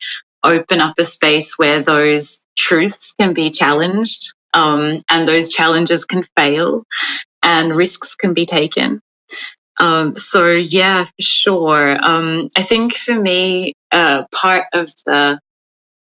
open 0.42 0.80
up 0.80 0.94
a 0.98 1.04
space 1.04 1.59
where 1.59 1.83
those 1.83 2.40
truths 2.57 3.14
can 3.18 3.33
be 3.33 3.50
challenged 3.50 4.35
um, 4.52 4.98
and 5.11 5.26
those 5.26 5.48
challenges 5.48 6.04
can 6.04 6.22
fail 6.37 6.85
and 7.42 7.74
risks 7.74 8.14
can 8.14 8.35
be 8.35 8.44
taken. 8.44 9.00
Um, 9.80 10.14
so, 10.14 10.52
yeah, 10.52 11.04
for 11.04 11.11
sure. 11.20 11.98
Um, 12.00 12.48
I 12.57 12.62
think 12.62 12.94
for 12.94 13.18
me, 13.18 13.74
uh, 13.90 14.24
part 14.33 14.66
of 14.72 14.87
the 15.07 15.40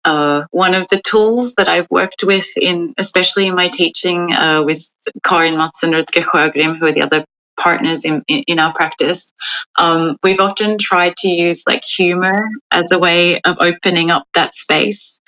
uh, 0.04 0.44
one 0.50 0.74
of 0.74 0.86
the 0.88 1.00
tools 1.02 1.54
that 1.54 1.68
I've 1.68 1.90
worked 1.90 2.24
with 2.24 2.46
in, 2.56 2.94
especially 2.98 3.46
in 3.46 3.54
my 3.54 3.68
teaching 3.68 4.32
uh, 4.32 4.62
with 4.62 4.90
Karin 5.24 5.56
Matz 5.56 5.82
and 5.82 5.92
Rutger 5.92 6.22
who 6.22 6.86
are 6.86 6.92
the 6.92 7.02
other 7.02 7.24
partners 7.58 8.04
in, 8.04 8.22
in, 8.26 8.42
in 8.44 8.58
our 8.58 8.72
practice, 8.72 9.32
um, 9.78 10.16
we've 10.22 10.40
often 10.40 10.78
tried 10.78 11.16
to 11.18 11.28
use 11.28 11.62
like 11.66 11.84
humor 11.84 12.48
as 12.70 12.90
a 12.90 12.98
way 12.98 13.40
of 13.40 13.56
opening 13.60 14.10
up 14.10 14.24
that 14.34 14.54
space. 14.54 15.20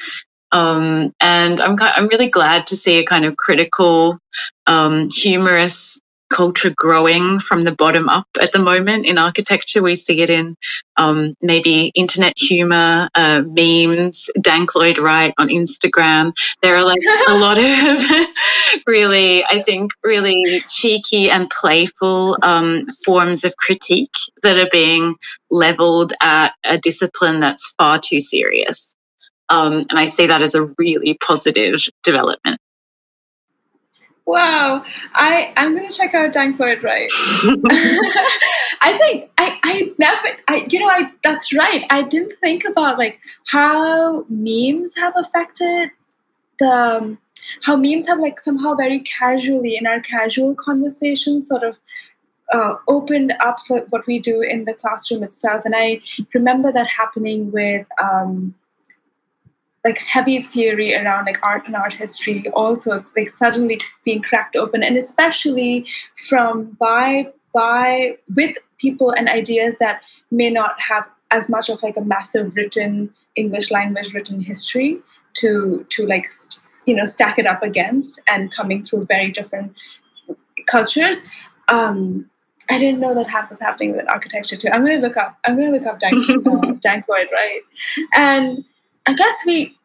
Um, 0.51 1.15
and 1.21 1.61
I'm, 1.61 1.77
I'm 1.81 2.09
really 2.09 2.29
glad 2.29 2.67
to 2.69 2.77
see 2.77 2.99
a 2.99 3.05
kind 3.05 3.25
of 3.25 3.37
critical, 3.37 4.19
um, 4.67 5.09
humorous 5.09 5.99
culture 6.33 6.73
growing 6.75 7.39
from 7.39 7.61
the 7.61 7.75
bottom 7.75 8.09
up 8.09 8.27
at 8.41 8.53
the 8.53 8.59
moment 8.59 9.07
in 9.07 9.19
architecture. 9.19 9.83
We 9.83 9.95
see 9.95 10.21
it 10.23 10.31
in 10.31 10.57
um, 10.97 11.37
maybe 11.41 11.93
internet 11.95 12.39
humor, 12.39 13.09
uh, 13.15 13.43
memes, 13.45 14.31
Dank 14.41 14.75
Lloyd 14.75 14.99
Wright 14.99 15.35
on 15.39 15.49
Instagram. 15.49 16.33
There 16.63 16.77
are 16.77 16.85
like 16.85 17.03
a 17.29 17.39
lot 17.39 17.59
of 17.59 18.87
really, 18.87 19.45
I 19.45 19.59
think, 19.59 19.93
really 20.03 20.63
cheeky 20.69 21.31
and 21.31 21.51
playful 21.51 22.39
um, 22.43 22.87
forms 23.05 23.45
of 23.45 23.57
critique 23.57 24.17
that 24.43 24.59
are 24.59 24.71
being 24.73 25.17
leveled 25.51 26.15
at 26.21 26.55
a 26.65 26.79
discipline 26.79 27.41
that's 27.41 27.75
far 27.79 27.99
too 27.99 28.21
serious. 28.21 28.95
Um, 29.49 29.85
and 29.91 29.99
I 29.99 30.07
see 30.07 30.27
that 30.27 30.41
as 30.41 30.55
a 30.55 30.73
really 30.79 31.15
positive 31.15 31.81
development. 32.03 32.59
Wow, 34.25 34.85
I 35.15 35.53
I'm 35.57 35.75
gonna 35.75 35.91
check 35.91 36.15
out 36.15 36.33
Dank 36.33 36.59
Lloyd 36.59 36.83
Wright. 36.83 37.11
I 38.81 38.97
think 38.99 39.31
I 39.37 39.59
I 39.65 39.93
never 39.99 40.29
I 40.49 40.67
you 40.71 40.79
know 40.79 40.89
I 40.89 41.11
that's 41.23 41.53
right. 41.53 41.85
I 41.91 42.03
didn't 42.03 42.33
think 42.41 42.65
about 42.65 42.99
like 42.99 43.21
how 43.47 44.25
memes 44.29 44.97
have 44.97 45.15
affected 45.17 45.91
the 46.59 46.67
um, 46.67 47.19
how 47.65 47.77
memes 47.77 48.07
have 48.07 48.21
like 48.21 48.39
somehow 48.39 48.75
very 48.75 49.01
casually 49.01 49.77
in 49.77 49.87
our 49.87 50.01
casual 50.01 50.55
conversations 50.55 51.49
sort 51.49 51.65
of 51.65 51.81
uh, 52.53 52.75
opened 52.89 53.33
up 53.41 53.59
what 53.69 54.07
we 54.07 54.19
do 54.19 54.41
in 54.41 54.65
the 54.67 54.75
classroom 54.75 55.23
itself. 55.23 55.65
And 55.65 55.75
I 55.77 56.01
remember 56.35 56.71
that 56.73 56.87
happening 56.87 57.51
with 57.51 57.87
um, 58.03 58.55
like 59.85 59.99
heavy 59.99 60.41
theory 60.41 60.95
around 60.95 61.25
like 61.25 61.45
art 61.45 61.67
and 61.67 61.75
art 61.75 61.93
history. 61.93 62.49
Also, 62.51 62.97
it's 62.97 63.15
like 63.17 63.29
suddenly 63.29 63.81
being 64.05 64.23
cracked 64.23 64.57
open, 64.57 64.83
and 64.83 64.97
especially 64.97 65.87
from 66.29 66.77
by 66.79 67.29
by 67.53 68.17
with 68.37 68.57
people 68.79 69.11
and 69.11 69.29
ideas 69.29 69.77
that 69.79 70.03
may 70.31 70.51
not 70.51 70.81
have 70.81 71.07
as 71.31 71.49
much 71.49 71.69
of 71.69 71.83
like 71.83 71.97
a 71.97 72.05
massive 72.05 72.55
written 72.57 73.13
English 73.37 73.71
language 73.71 74.15
written 74.15 74.41
history 74.41 75.01
to 75.35 75.85
to 75.91 76.07
like 76.07 76.27
you 76.87 76.95
know 76.95 77.07
stack 77.07 77.39
it 77.39 77.47
up 77.47 77.63
against 77.63 78.21
and 78.29 78.55
coming 78.55 78.83
through 78.83 79.03
very 79.05 79.31
different 79.31 79.75
cultures. 80.67 81.29
Um, 81.69 82.29
I 82.71 82.79
didn't 82.79 83.01
know 83.01 83.15
that 83.15 83.51
was 83.51 83.59
happening 83.59 83.97
with 83.97 84.09
architecture 84.09 84.57
too. 84.57 84.69
I'm 84.73 84.85
going 84.85 85.01
to 85.01 85.07
look 85.07 85.17
up. 85.17 85.37
I'm 85.45 85.57
going 85.57 85.73
to 85.73 85.79
look 85.79 85.87
up 85.87 85.99
Dank, 85.99 86.15
uh, 86.31 86.73
Dankoid, 86.85 87.31
right? 87.33 87.61
And 88.15 88.65
I 89.07 89.15
guess 89.15 89.37
we 89.47 89.77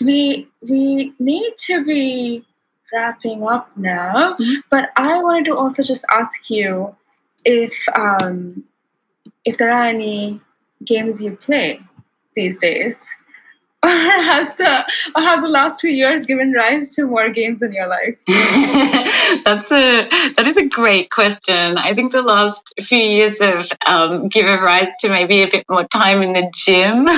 we 0.00 0.48
we 0.68 1.12
need 1.18 1.52
to 1.66 1.84
be 1.84 2.44
wrapping 2.92 3.42
up 3.42 3.70
now. 3.76 4.34
Mm-hmm. 4.34 4.60
But 4.70 4.90
I 4.96 5.22
wanted 5.22 5.46
to 5.46 5.56
also 5.56 5.82
just 5.82 6.04
ask 6.10 6.50
you 6.50 6.94
if 7.44 7.74
um, 7.94 8.64
if 9.44 9.58
there 9.58 9.72
are 9.72 9.84
any 9.84 10.40
games 10.84 11.22
you 11.22 11.36
play 11.36 11.80
these 12.34 12.58
days 12.58 13.04
has 14.32 14.56
the 14.56 14.84
or 15.16 15.22
have 15.22 15.42
the 15.42 15.48
last 15.48 15.80
two 15.80 15.88
years 15.88 16.24
given 16.24 16.52
rise 16.52 16.94
to 16.94 17.06
more 17.06 17.28
games 17.30 17.62
in 17.62 17.72
your 17.72 17.88
life? 17.88 18.16
That's 19.44 19.72
a 19.72 20.08
that 20.36 20.46
is 20.46 20.56
a 20.56 20.68
great 20.68 21.10
question. 21.10 21.76
I 21.76 21.92
think 21.92 22.12
the 22.12 22.22
last 22.22 22.74
few 22.80 22.98
years 22.98 23.40
have 23.40 23.68
um, 23.86 24.28
given 24.28 24.60
rise 24.60 24.90
to 25.00 25.08
maybe 25.08 25.42
a 25.42 25.48
bit 25.48 25.64
more 25.68 25.84
time 25.84 26.22
in 26.22 26.32
the 26.32 26.48
gym, 26.54 27.08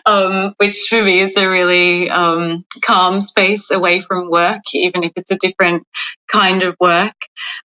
um, 0.06 0.54
which 0.56 0.86
for 0.88 1.02
me 1.02 1.20
is 1.20 1.36
a 1.36 1.50
really 1.50 2.08
um, 2.08 2.64
calm 2.82 3.20
space 3.20 3.70
away 3.70 4.00
from 4.00 4.30
work, 4.30 4.62
even 4.72 5.02
if 5.02 5.12
it's 5.16 5.32
a 5.32 5.36
different 5.36 5.86
kind 6.34 6.62
of 6.62 6.76
work. 6.80 7.14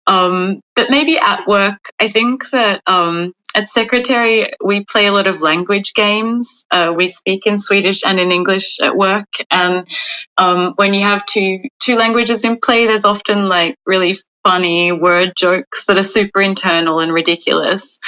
Um, 0.06 0.60
but 0.74 0.90
maybe 0.90 1.18
at 1.18 1.46
work, 1.46 1.78
I 2.00 2.08
think 2.08 2.50
that 2.50 2.82
um, 2.86 3.32
at 3.54 3.68
Secretary, 3.68 4.50
we 4.62 4.84
play 4.84 5.06
a 5.06 5.12
lot 5.12 5.28
of 5.28 5.40
language 5.40 5.94
games. 5.94 6.66
Uh, 6.70 6.92
we 6.94 7.06
speak 7.06 7.46
in 7.46 7.58
Swedish 7.58 8.04
and 8.04 8.18
in 8.18 8.32
English 8.32 8.80
at 8.80 8.96
work. 8.96 9.28
And 9.50 9.86
um, 10.36 10.74
when 10.76 10.92
you 10.94 11.02
have 11.02 11.24
two 11.26 11.60
two 11.78 11.96
languages 11.96 12.44
in 12.44 12.58
play, 12.62 12.86
there's 12.86 13.04
often 13.04 13.48
like 13.48 13.76
really 13.86 14.16
funny 14.44 14.92
word 14.92 15.32
jokes 15.36 15.86
that 15.86 15.98
are 15.98 16.02
super 16.02 16.40
internal 16.40 17.00
and 17.00 17.12
ridiculous 17.12 17.98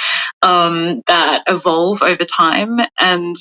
um, 0.41 0.95
that 1.07 1.43
evolve 1.47 2.01
over 2.03 2.25
time. 2.25 2.79
And 2.99 3.35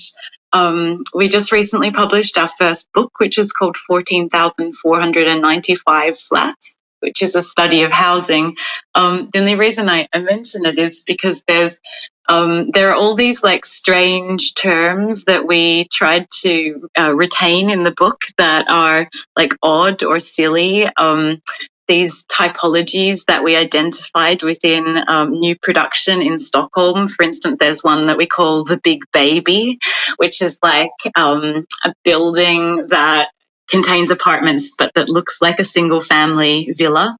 um, 0.52 1.02
we 1.14 1.28
just 1.28 1.52
recently 1.52 1.90
published 1.90 2.38
our 2.38 2.48
first 2.48 2.88
book, 2.94 3.12
which 3.18 3.38
is 3.38 3.52
called 3.52 3.76
14,495 3.76 6.18
Flats 6.18 6.77
which 7.00 7.22
is 7.22 7.34
a 7.34 7.42
study 7.42 7.82
of 7.82 7.92
housing. 7.92 8.56
Um, 8.94 9.28
the 9.32 9.40
only 9.40 9.56
reason 9.56 9.88
I, 9.88 10.08
I 10.12 10.20
mention 10.20 10.66
it 10.66 10.78
is 10.78 11.04
because 11.06 11.44
there's 11.46 11.80
um, 12.28 12.70
there 12.72 12.90
are 12.90 12.94
all 12.94 13.14
these 13.14 13.42
like 13.42 13.64
strange 13.64 14.54
terms 14.54 15.24
that 15.24 15.46
we 15.46 15.86
tried 15.90 16.28
to 16.42 16.88
uh, 16.98 17.14
retain 17.14 17.70
in 17.70 17.84
the 17.84 17.94
book 17.96 18.20
that 18.36 18.70
are 18.70 19.08
like 19.36 19.54
odd 19.62 20.02
or 20.02 20.18
silly. 20.18 20.86
Um, 20.96 21.40
these 21.88 22.26
typologies 22.26 23.24
that 23.24 23.42
we 23.42 23.56
identified 23.56 24.42
within 24.42 25.02
um, 25.08 25.30
new 25.30 25.56
production 25.56 26.20
in 26.20 26.38
Stockholm. 26.38 27.08
For 27.08 27.22
instance, 27.22 27.56
there's 27.58 27.82
one 27.82 28.06
that 28.06 28.18
we 28.18 28.26
call 28.26 28.62
the 28.62 28.78
Big 28.84 29.00
Baby, 29.10 29.78
which 30.18 30.42
is 30.42 30.58
like 30.62 30.90
um, 31.16 31.64
a 31.84 31.94
building 32.04 32.86
that 32.88 33.30
contains 33.68 34.10
apartments, 34.10 34.74
but 34.78 34.92
that 34.94 35.08
looks 35.08 35.40
like 35.40 35.58
a 35.58 35.64
single 35.64 36.00
family 36.00 36.72
villa 36.76 37.16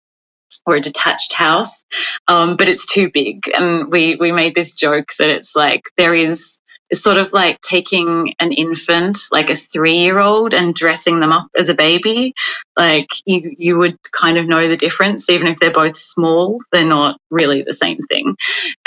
or 0.66 0.76
a 0.76 0.80
detached 0.80 1.32
house, 1.32 1.84
um, 2.28 2.56
but 2.56 2.68
it's 2.68 2.86
too 2.86 3.10
big. 3.12 3.50
And 3.56 3.90
we 3.90 4.16
we 4.16 4.32
made 4.32 4.54
this 4.54 4.74
joke 4.74 5.08
that 5.18 5.30
it's 5.30 5.56
like 5.56 5.82
there 5.96 6.14
is 6.14 6.60
it's 6.90 7.02
sort 7.02 7.18
of 7.18 7.32
like 7.32 7.60
taking 7.60 8.34
an 8.40 8.52
infant, 8.52 9.18
like 9.30 9.50
a 9.50 9.54
three 9.54 9.96
year 9.96 10.18
old, 10.18 10.54
and 10.54 10.74
dressing 10.74 11.20
them 11.20 11.32
up 11.32 11.48
as 11.56 11.68
a 11.68 11.74
baby. 11.74 12.34
Like 12.76 13.08
you, 13.26 13.54
you 13.58 13.78
would 13.78 13.98
kind 14.12 14.38
of 14.38 14.46
know 14.46 14.68
the 14.68 14.76
difference, 14.76 15.28
even 15.28 15.48
if 15.48 15.58
they're 15.58 15.70
both 15.70 15.96
small, 15.96 16.58
they're 16.72 16.84
not 16.84 17.18
really 17.30 17.62
the 17.62 17.72
same 17.72 17.98
thing. 18.10 18.36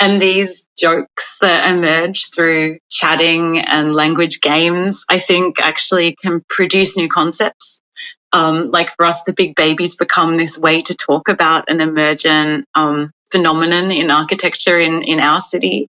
And 0.00 0.20
these 0.20 0.66
jokes 0.76 1.38
that 1.40 1.70
emerge 1.70 2.30
through 2.34 2.78
chatting 2.90 3.58
and 3.58 3.94
language 3.94 4.40
games, 4.40 5.04
I 5.08 5.18
think 5.18 5.60
actually 5.60 6.16
can 6.16 6.42
produce 6.48 6.96
new 6.96 7.08
concepts. 7.08 7.80
Um, 8.32 8.68
like 8.68 8.90
for 8.90 9.04
us, 9.04 9.22
the 9.24 9.34
big 9.34 9.54
babies 9.54 9.94
become 9.96 10.36
this 10.36 10.58
way 10.58 10.80
to 10.80 10.96
talk 10.96 11.28
about 11.28 11.70
an 11.70 11.80
emergent 11.82 12.64
um, 12.74 13.12
phenomenon 13.32 13.90
in 13.90 14.10
architecture 14.10 14.78
in, 14.78 15.02
in 15.02 15.18
our 15.18 15.40
city. 15.40 15.88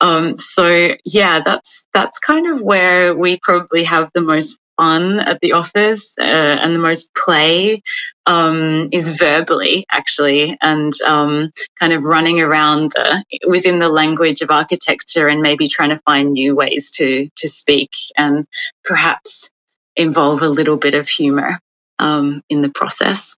Um, 0.00 0.36
so 0.36 0.96
yeah, 1.04 1.40
that's 1.40 1.86
that's 1.94 2.18
kind 2.18 2.50
of 2.50 2.62
where 2.62 3.14
we 3.14 3.38
probably 3.42 3.84
have 3.84 4.10
the 4.14 4.22
most 4.22 4.58
fun 4.78 5.18
at 5.18 5.40
the 5.40 5.52
office 5.52 6.14
uh, 6.20 6.22
and 6.62 6.74
the 6.74 6.78
most 6.78 7.12
play 7.14 7.82
um, 8.26 8.88
is 8.92 9.18
verbally 9.18 9.84
actually 9.90 10.56
and 10.62 10.92
um, 11.02 11.50
kind 11.78 11.92
of 11.92 12.04
running 12.04 12.40
around 12.40 12.92
uh, 12.96 13.20
within 13.46 13.80
the 13.80 13.88
language 13.88 14.40
of 14.40 14.50
architecture 14.50 15.28
and 15.28 15.42
maybe 15.42 15.66
trying 15.66 15.90
to 15.90 16.02
find 16.06 16.32
new 16.32 16.54
ways 16.54 16.90
to 16.92 17.28
to 17.36 17.48
speak 17.48 17.90
and 18.16 18.46
perhaps 18.84 19.50
involve 19.96 20.42
a 20.42 20.48
little 20.48 20.76
bit 20.76 20.94
of 20.94 21.08
humor 21.08 21.58
um, 21.98 22.42
in 22.48 22.62
the 22.62 22.70
process. 22.70 23.36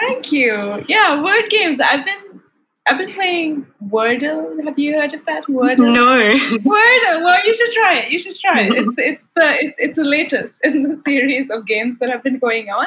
Thank 0.00 0.32
you. 0.32 0.84
Yeah, 0.88 1.22
word 1.22 1.48
games. 1.50 1.80
I've 1.80 2.04
been 2.04 2.40
I've 2.88 2.98
been 2.98 3.12
playing 3.12 3.66
Wordle. 3.86 4.64
Have 4.64 4.78
you 4.78 4.94
heard 4.94 5.12
of 5.12 5.24
that? 5.26 5.44
Wordle. 5.44 5.92
No. 5.92 6.34
Wordle. 6.58 7.24
Well, 7.24 7.46
you 7.46 7.54
should 7.54 7.72
try 7.72 7.98
it. 7.98 8.10
You 8.10 8.18
should 8.18 8.38
try 8.38 8.62
it. 8.62 8.72
It's 8.72 8.94
it's 8.98 9.28
the 9.36 9.56
it's 9.60 9.76
it's 9.78 9.96
the 9.96 10.04
latest 10.04 10.64
in 10.64 10.84
the 10.84 10.96
series 10.96 11.50
of 11.50 11.66
games 11.66 11.98
that 11.98 12.08
have 12.08 12.22
been 12.22 12.38
going 12.38 12.70
on 12.70 12.86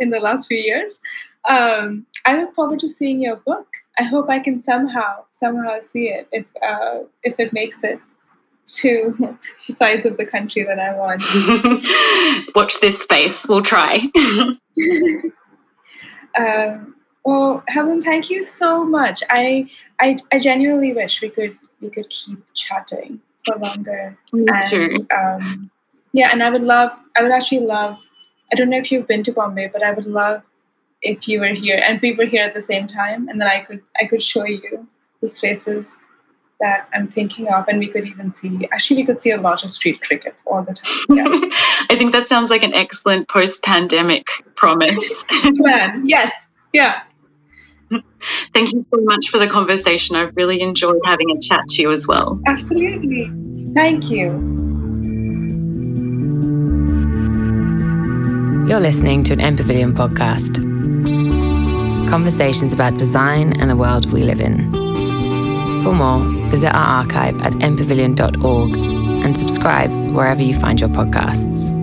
in 0.00 0.10
the 0.10 0.18
last 0.20 0.48
few 0.48 0.58
years. 0.58 1.00
Um, 1.48 2.06
I 2.24 2.40
look 2.40 2.54
forward 2.54 2.80
to 2.80 2.88
seeing 2.88 3.20
your 3.20 3.36
book. 3.36 3.68
I 3.98 4.02
hope 4.02 4.28
I 4.28 4.40
can 4.40 4.58
somehow 4.58 5.24
somehow 5.30 5.78
see 5.80 6.08
it 6.08 6.26
if 6.32 6.46
uh, 6.62 7.00
if 7.22 7.38
it 7.38 7.52
makes 7.52 7.84
it 7.84 8.00
to 8.66 9.38
the 9.68 9.72
sides 9.72 10.04
of 10.04 10.16
the 10.16 10.26
country 10.26 10.64
that 10.64 10.80
I 10.80 10.92
want. 10.96 11.22
Watch 12.56 12.80
this 12.80 13.00
space. 13.00 13.46
We'll 13.48 13.62
try. 13.62 14.02
Um, 16.38 16.94
well, 17.24 17.62
Helen, 17.68 18.02
thank 18.02 18.30
you 18.30 18.44
so 18.44 18.84
much. 18.84 19.22
I, 19.30 19.68
I, 19.98 20.18
I 20.32 20.38
genuinely 20.38 20.92
wish 20.92 21.20
we 21.20 21.30
could 21.30 21.56
we 21.80 21.90
could 21.90 22.08
keep 22.08 22.38
chatting 22.54 23.20
for 23.44 23.56
longer. 23.58 24.16
Me 24.32 24.46
too. 24.68 24.94
Um, 25.16 25.70
yeah, 26.12 26.30
and 26.32 26.42
I 26.42 26.50
would 26.50 26.62
love. 26.62 26.92
I 27.16 27.22
would 27.22 27.32
actually 27.32 27.66
love. 27.66 27.98
I 28.52 28.56
don't 28.56 28.70
know 28.70 28.78
if 28.78 28.90
you've 28.90 29.06
been 29.06 29.22
to 29.24 29.32
Bombay, 29.32 29.68
but 29.72 29.82
I 29.82 29.92
would 29.92 30.06
love 30.06 30.42
if 31.02 31.28
you 31.28 31.40
were 31.40 31.48
here 31.48 31.80
and 31.82 32.00
we 32.00 32.14
were 32.14 32.24
here 32.24 32.42
at 32.42 32.54
the 32.54 32.62
same 32.62 32.86
time, 32.86 33.28
and 33.28 33.40
then 33.40 33.48
I 33.48 33.60
could 33.60 33.82
I 34.00 34.06
could 34.06 34.22
show 34.22 34.44
you 34.44 34.86
the 35.20 35.28
spaces 35.28 36.00
that 36.60 36.88
I'm 36.94 37.08
thinking 37.08 37.48
of, 37.48 37.66
and 37.68 37.78
we 37.78 37.88
could 37.88 38.06
even 38.06 38.30
see. 38.30 38.66
Actually, 38.72 38.98
we 38.98 39.06
could 39.06 39.18
see 39.18 39.30
a 39.30 39.40
lot 39.40 39.64
of 39.64 39.70
street 39.70 40.00
cricket 40.00 40.34
all 40.46 40.62
the 40.62 40.72
time. 40.72 41.16
Yeah. 41.16 41.24
I 41.90 41.96
think 41.96 42.12
that 42.12 42.28
sounds 42.28 42.50
like 42.50 42.62
an 42.62 42.74
excellent 42.74 43.28
post-pandemic 43.28 44.26
promise. 44.54 45.24
Plan. 45.56 46.02
Yes. 46.06 46.60
Yeah. 46.72 47.02
Thank 48.20 48.72
you 48.72 48.86
so 48.92 49.00
much 49.02 49.28
for 49.28 49.38
the 49.38 49.46
conversation. 49.46 50.16
I've 50.16 50.34
really 50.36 50.60
enjoyed 50.60 51.00
having 51.04 51.30
a 51.30 51.40
chat 51.40 51.62
to 51.68 51.82
you 51.82 51.92
as 51.92 52.06
well. 52.06 52.40
Absolutely. 52.46 53.30
Thank 53.74 54.10
you. 54.10 54.30
You're 58.66 58.80
listening 58.80 59.22
to 59.24 59.32
an 59.32 59.38
MPavilion 59.38 59.94
podcast. 59.94 60.56
Conversations 62.08 62.72
about 62.72 62.94
design 62.94 63.52
and 63.60 63.70
the 63.70 63.76
world 63.76 64.10
we 64.10 64.22
live 64.22 64.40
in. 64.40 64.85
For 65.86 65.92
more, 65.92 66.18
visit 66.50 66.74
our 66.74 67.04
archive 67.04 67.40
at 67.42 67.52
mpavilion.org 67.52 68.76
and 68.76 69.38
subscribe 69.38 69.92
wherever 70.10 70.42
you 70.42 70.52
find 70.52 70.80
your 70.80 70.88
podcasts. 70.88 71.75